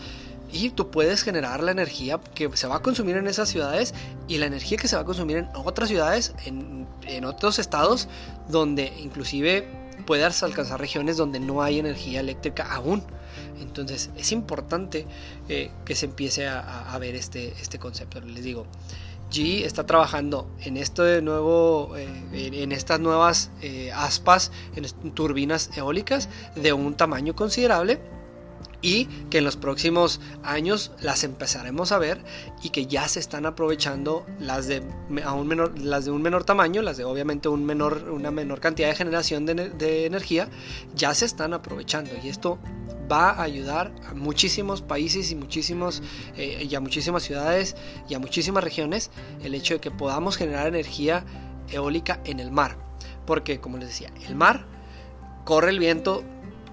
y 0.50 0.70
tú 0.70 0.90
puedes 0.90 1.22
generar 1.22 1.62
la 1.62 1.72
energía 1.72 2.20
que 2.34 2.50
se 2.56 2.66
va 2.66 2.76
a 2.76 2.80
consumir 2.80 3.16
en 3.16 3.26
esas 3.26 3.48
ciudades 3.48 3.94
y 4.28 4.38
la 4.38 4.46
energía 4.46 4.78
que 4.78 4.88
se 4.88 4.96
va 4.96 5.02
a 5.02 5.04
consumir 5.04 5.38
en 5.38 5.48
otras 5.54 5.88
ciudades, 5.88 6.34
en, 6.44 6.87
otros 7.24 7.58
estados, 7.58 8.08
donde 8.48 8.92
inclusive 9.00 9.68
puedas 10.06 10.42
alcanzar 10.42 10.80
regiones 10.80 11.16
donde 11.16 11.40
no 11.40 11.62
hay 11.62 11.78
energía 11.78 12.20
eléctrica 12.20 12.72
aún. 12.72 13.02
Entonces 13.61 14.11
es 14.16 14.32
importante 14.32 15.06
eh, 15.48 15.70
que 15.84 15.94
se 15.94 16.06
empiece 16.06 16.46
a, 16.46 16.96
ver 16.98 17.14
este, 17.14 17.54
este 17.61 17.78
concepto. 17.78 18.20
Les 18.20 18.44
digo, 18.44 18.66
G 19.30 19.64
está 19.64 19.84
trabajando 19.84 20.48
en 20.61 20.76
esto 20.76 21.02
de 21.02 21.18
eh, 21.18 22.62
en 22.62 22.72
estas 22.72 23.00
nuevas 23.00 23.50
eh, 23.61 23.90
aspas, 23.92 24.52
en 24.76 25.12
turbinas 25.12 25.70
eólicas 25.76 26.28
de 26.54 26.72
un 26.72 26.94
tamaño 26.94 27.34
considerable 27.34 28.00
y 28.81 29.07
que 29.31 29.38
en 29.38 29.44
los 29.44 29.57
próximos 29.57 30.21
años 30.42 30.92
las 31.01 31.25
empezaremos 31.25 31.90
a 31.92 31.99
ver 31.99 32.23
y 32.62 32.71
que 32.71 32.87
ya 32.87 33.09
se 33.09 33.18
están 33.18 33.47
aprovechando 33.47 34.25
las 34.38 34.66
de, 34.68 34.83
menor, 35.09 35.79
las 35.79 36.05
de 36.05 36.11
un 36.12 36.23
menor 36.23 36.44
tamaño, 36.44 36.83
las 36.83 36.97
de 36.97 37.05
obviamente 37.05 37.49
un 37.49 37.64
menor, 37.64 38.09
una 38.11 38.31
menor 38.31 38.61
cantidad 38.61 38.88
de 38.88 38.94
generación 38.94 39.47
de, 39.47 40.07
energía, 40.07 40.49
ya 40.94 41.12
se 41.14 41.25
están 41.25 41.55
aprovechando 41.55 42.11
y 42.23 42.29
esto 42.29 42.59
va 43.11 43.31
a 43.31 43.42
ayudar 43.42 43.92
a 44.09 44.14
muchísimos 44.14 44.83
países 44.83 45.33
y, 45.33 45.35
muchísimos, 45.35 46.03
eh, 46.37 46.66
y 46.68 46.75
a 46.75 46.81
muchísimas 46.81 47.23
ciudades 47.23 47.75
y 48.09 48.14
a 48.14 48.18
muchísimas 48.18 48.62
regiones 48.62 49.11
el 49.42 49.55
hecho 49.55 49.75
de 49.75 49.81
que 49.81 49.90
podamos 49.90 50.37
generar 50.37 50.68
energía 50.68 51.25
eólica 51.71 52.21
en 52.25 52.38
el 52.38 52.51
mar. 52.51 52.77
Porque 53.27 53.61
como 53.61 53.79
les 53.79 53.88
decía, 53.88 54.12
el 54.27 54.35
mar 54.37 54.66
corre 55.44 55.71
el 55.71 55.79
viento 55.79 56.23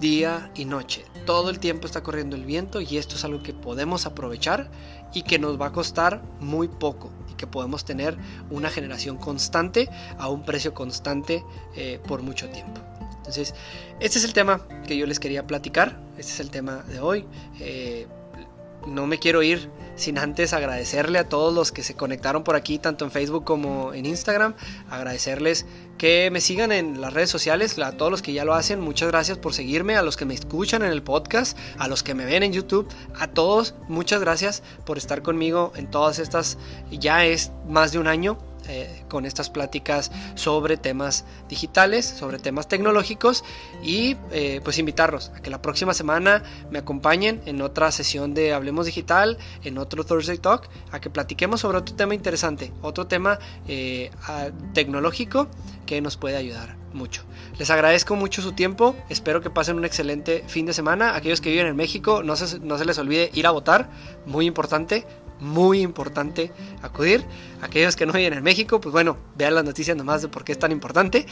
día 0.00 0.50
y 0.54 0.66
noche. 0.66 1.04
Todo 1.26 1.50
el 1.50 1.58
tiempo 1.58 1.86
está 1.86 2.02
corriendo 2.04 2.36
el 2.36 2.44
viento 2.44 2.80
y 2.80 2.96
esto 2.96 3.16
es 3.16 3.24
algo 3.24 3.42
que 3.42 3.52
podemos 3.52 4.06
aprovechar 4.06 4.70
y 5.12 5.22
que 5.22 5.40
nos 5.40 5.60
va 5.60 5.66
a 5.66 5.72
costar 5.72 6.22
muy 6.38 6.68
poco 6.68 7.10
y 7.28 7.34
que 7.34 7.48
podemos 7.48 7.84
tener 7.84 8.16
una 8.48 8.70
generación 8.70 9.16
constante 9.16 9.90
a 10.18 10.28
un 10.28 10.44
precio 10.44 10.72
constante 10.72 11.44
eh, 11.74 12.00
por 12.06 12.22
mucho 12.22 12.48
tiempo. 12.48 12.80
Entonces, 13.16 13.54
este 13.98 14.18
es 14.18 14.24
el 14.24 14.32
tema 14.32 14.68
que 14.86 14.96
yo 14.96 15.04
les 15.04 15.18
quería 15.18 15.44
platicar, 15.48 16.00
este 16.16 16.32
es 16.32 16.38
el 16.38 16.50
tema 16.50 16.84
de 16.84 17.00
hoy. 17.00 17.26
Eh, 17.58 18.06
no 18.86 19.06
me 19.06 19.18
quiero 19.18 19.42
ir 19.42 19.70
sin 19.96 20.18
antes 20.18 20.52
agradecerle 20.52 21.18
a 21.18 21.28
todos 21.28 21.52
los 21.54 21.72
que 21.72 21.82
se 21.82 21.94
conectaron 21.94 22.44
por 22.44 22.54
aquí, 22.54 22.78
tanto 22.78 23.04
en 23.04 23.10
Facebook 23.10 23.44
como 23.44 23.94
en 23.94 24.06
Instagram. 24.06 24.54
Agradecerles 24.90 25.66
que 25.98 26.30
me 26.30 26.40
sigan 26.40 26.70
en 26.70 27.00
las 27.00 27.12
redes 27.12 27.30
sociales, 27.30 27.78
a 27.78 27.92
todos 27.92 28.10
los 28.10 28.22
que 28.22 28.32
ya 28.32 28.44
lo 28.44 28.54
hacen, 28.54 28.80
muchas 28.80 29.08
gracias 29.08 29.38
por 29.38 29.54
seguirme, 29.54 29.96
a 29.96 30.02
los 30.02 30.16
que 30.16 30.26
me 30.26 30.34
escuchan 30.34 30.82
en 30.82 30.92
el 30.92 31.02
podcast, 31.02 31.56
a 31.78 31.88
los 31.88 32.02
que 32.02 32.14
me 32.14 32.26
ven 32.26 32.42
en 32.42 32.52
YouTube, 32.52 32.88
a 33.18 33.28
todos, 33.28 33.74
muchas 33.88 34.20
gracias 34.20 34.62
por 34.84 34.98
estar 34.98 35.22
conmigo 35.22 35.72
en 35.76 35.90
todas 35.90 36.18
estas, 36.18 36.58
ya 36.90 37.24
es 37.24 37.50
más 37.66 37.92
de 37.92 37.98
un 37.98 38.08
año 38.08 38.38
eh, 38.68 39.04
con 39.08 39.24
estas 39.24 39.50
pláticas 39.50 40.10
sobre 40.34 40.76
temas 40.76 41.24
digitales, 41.48 42.06
sobre 42.06 42.38
temas 42.38 42.68
tecnológicos 42.68 43.44
y 43.82 44.16
eh, 44.32 44.60
pues 44.62 44.78
invitarlos 44.78 45.30
a 45.34 45.40
que 45.40 45.50
la 45.50 45.62
próxima 45.62 45.94
semana 45.94 46.42
me 46.70 46.78
acompañen 46.78 47.42
en 47.46 47.62
otra 47.62 47.92
sesión 47.92 48.34
de 48.34 48.52
Hablemos 48.52 48.86
Digital, 48.86 49.38
en 49.64 49.78
otro 49.78 50.04
Thursday 50.04 50.38
Talk, 50.38 50.68
a 50.90 51.00
que 51.00 51.10
platiquemos 51.10 51.60
sobre 51.60 51.78
otro 51.78 51.94
tema 51.94 52.14
interesante, 52.14 52.72
otro 52.82 53.06
tema 53.06 53.38
eh, 53.68 54.10
tecnológico 54.72 55.48
que 55.86 56.00
nos 56.00 56.16
puede 56.16 56.36
ayudar 56.36 56.76
mucho. 56.92 57.22
Les 57.58 57.70
agradezco 57.70 58.16
mucho 58.16 58.42
su 58.42 58.52
tiempo, 58.52 58.96
espero 59.08 59.40
que 59.40 59.50
pasen 59.50 59.76
un 59.76 59.84
excelente 59.84 60.44
fin 60.48 60.66
de 60.66 60.72
semana. 60.72 61.14
Aquellos 61.14 61.40
que 61.40 61.50
viven 61.50 61.66
en 61.66 61.76
México, 61.76 62.22
no 62.22 62.34
se, 62.36 62.58
no 62.60 62.78
se 62.78 62.84
les 62.84 62.98
olvide 62.98 63.30
ir 63.34 63.46
a 63.46 63.50
votar, 63.50 63.88
muy 64.24 64.46
importante, 64.46 65.06
muy 65.40 65.80
importante 65.80 66.52
acudir. 66.82 67.24
Aquellos 67.62 67.96
que 67.96 68.06
no 68.06 68.12
viven 68.12 68.32
en 68.34 68.42
México, 68.42 68.80
pues 68.80 68.92
bueno, 68.92 69.16
vean 69.36 69.54
las 69.54 69.64
noticias 69.64 69.96
nomás 69.96 70.22
de 70.22 70.28
por 70.28 70.44
qué 70.44 70.52
es 70.52 70.58
tan 70.58 70.72
importante. 70.72 71.26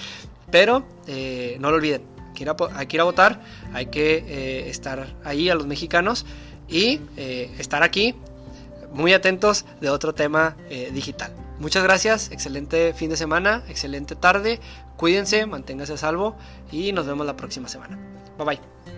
Pero 0.50 0.84
eh, 1.06 1.56
no 1.60 1.70
lo 1.70 1.76
olviden, 1.76 2.02
hay 2.74 2.86
que 2.86 2.96
ir 2.96 3.00
a, 3.00 3.04
votar, 3.04 3.40
hay 3.72 3.86
que 3.86 4.24
eh, 4.26 4.70
estar 4.70 5.14
ahí 5.24 5.48
a 5.50 5.54
los 5.54 5.66
mexicanos 5.66 6.26
y 6.68 7.00
eh, 7.16 7.50
estar 7.58 7.82
aquí 7.82 8.14
muy 8.92 9.12
atentos 9.12 9.64
de 9.80 9.90
otro 9.90 10.14
tema 10.14 10.56
digital. 10.92 11.34
Muchas 11.58 11.82
gracias, 11.82 12.30
excelente 12.30 12.94
fin 12.94 13.10
de 13.10 13.16
semana, 13.16 13.64
excelente 13.68 14.14
tarde, 14.14 14.60
cuídense, 14.96 15.46
manténganse 15.46 15.94
a 15.94 15.96
salvo 15.96 16.36
y 16.70 16.92
nos 16.92 17.06
vemos 17.06 17.26
la 17.26 17.36
próxima 17.36 17.68
semana. 17.68 17.98
Bye 18.38 18.46
bye. 18.46 18.93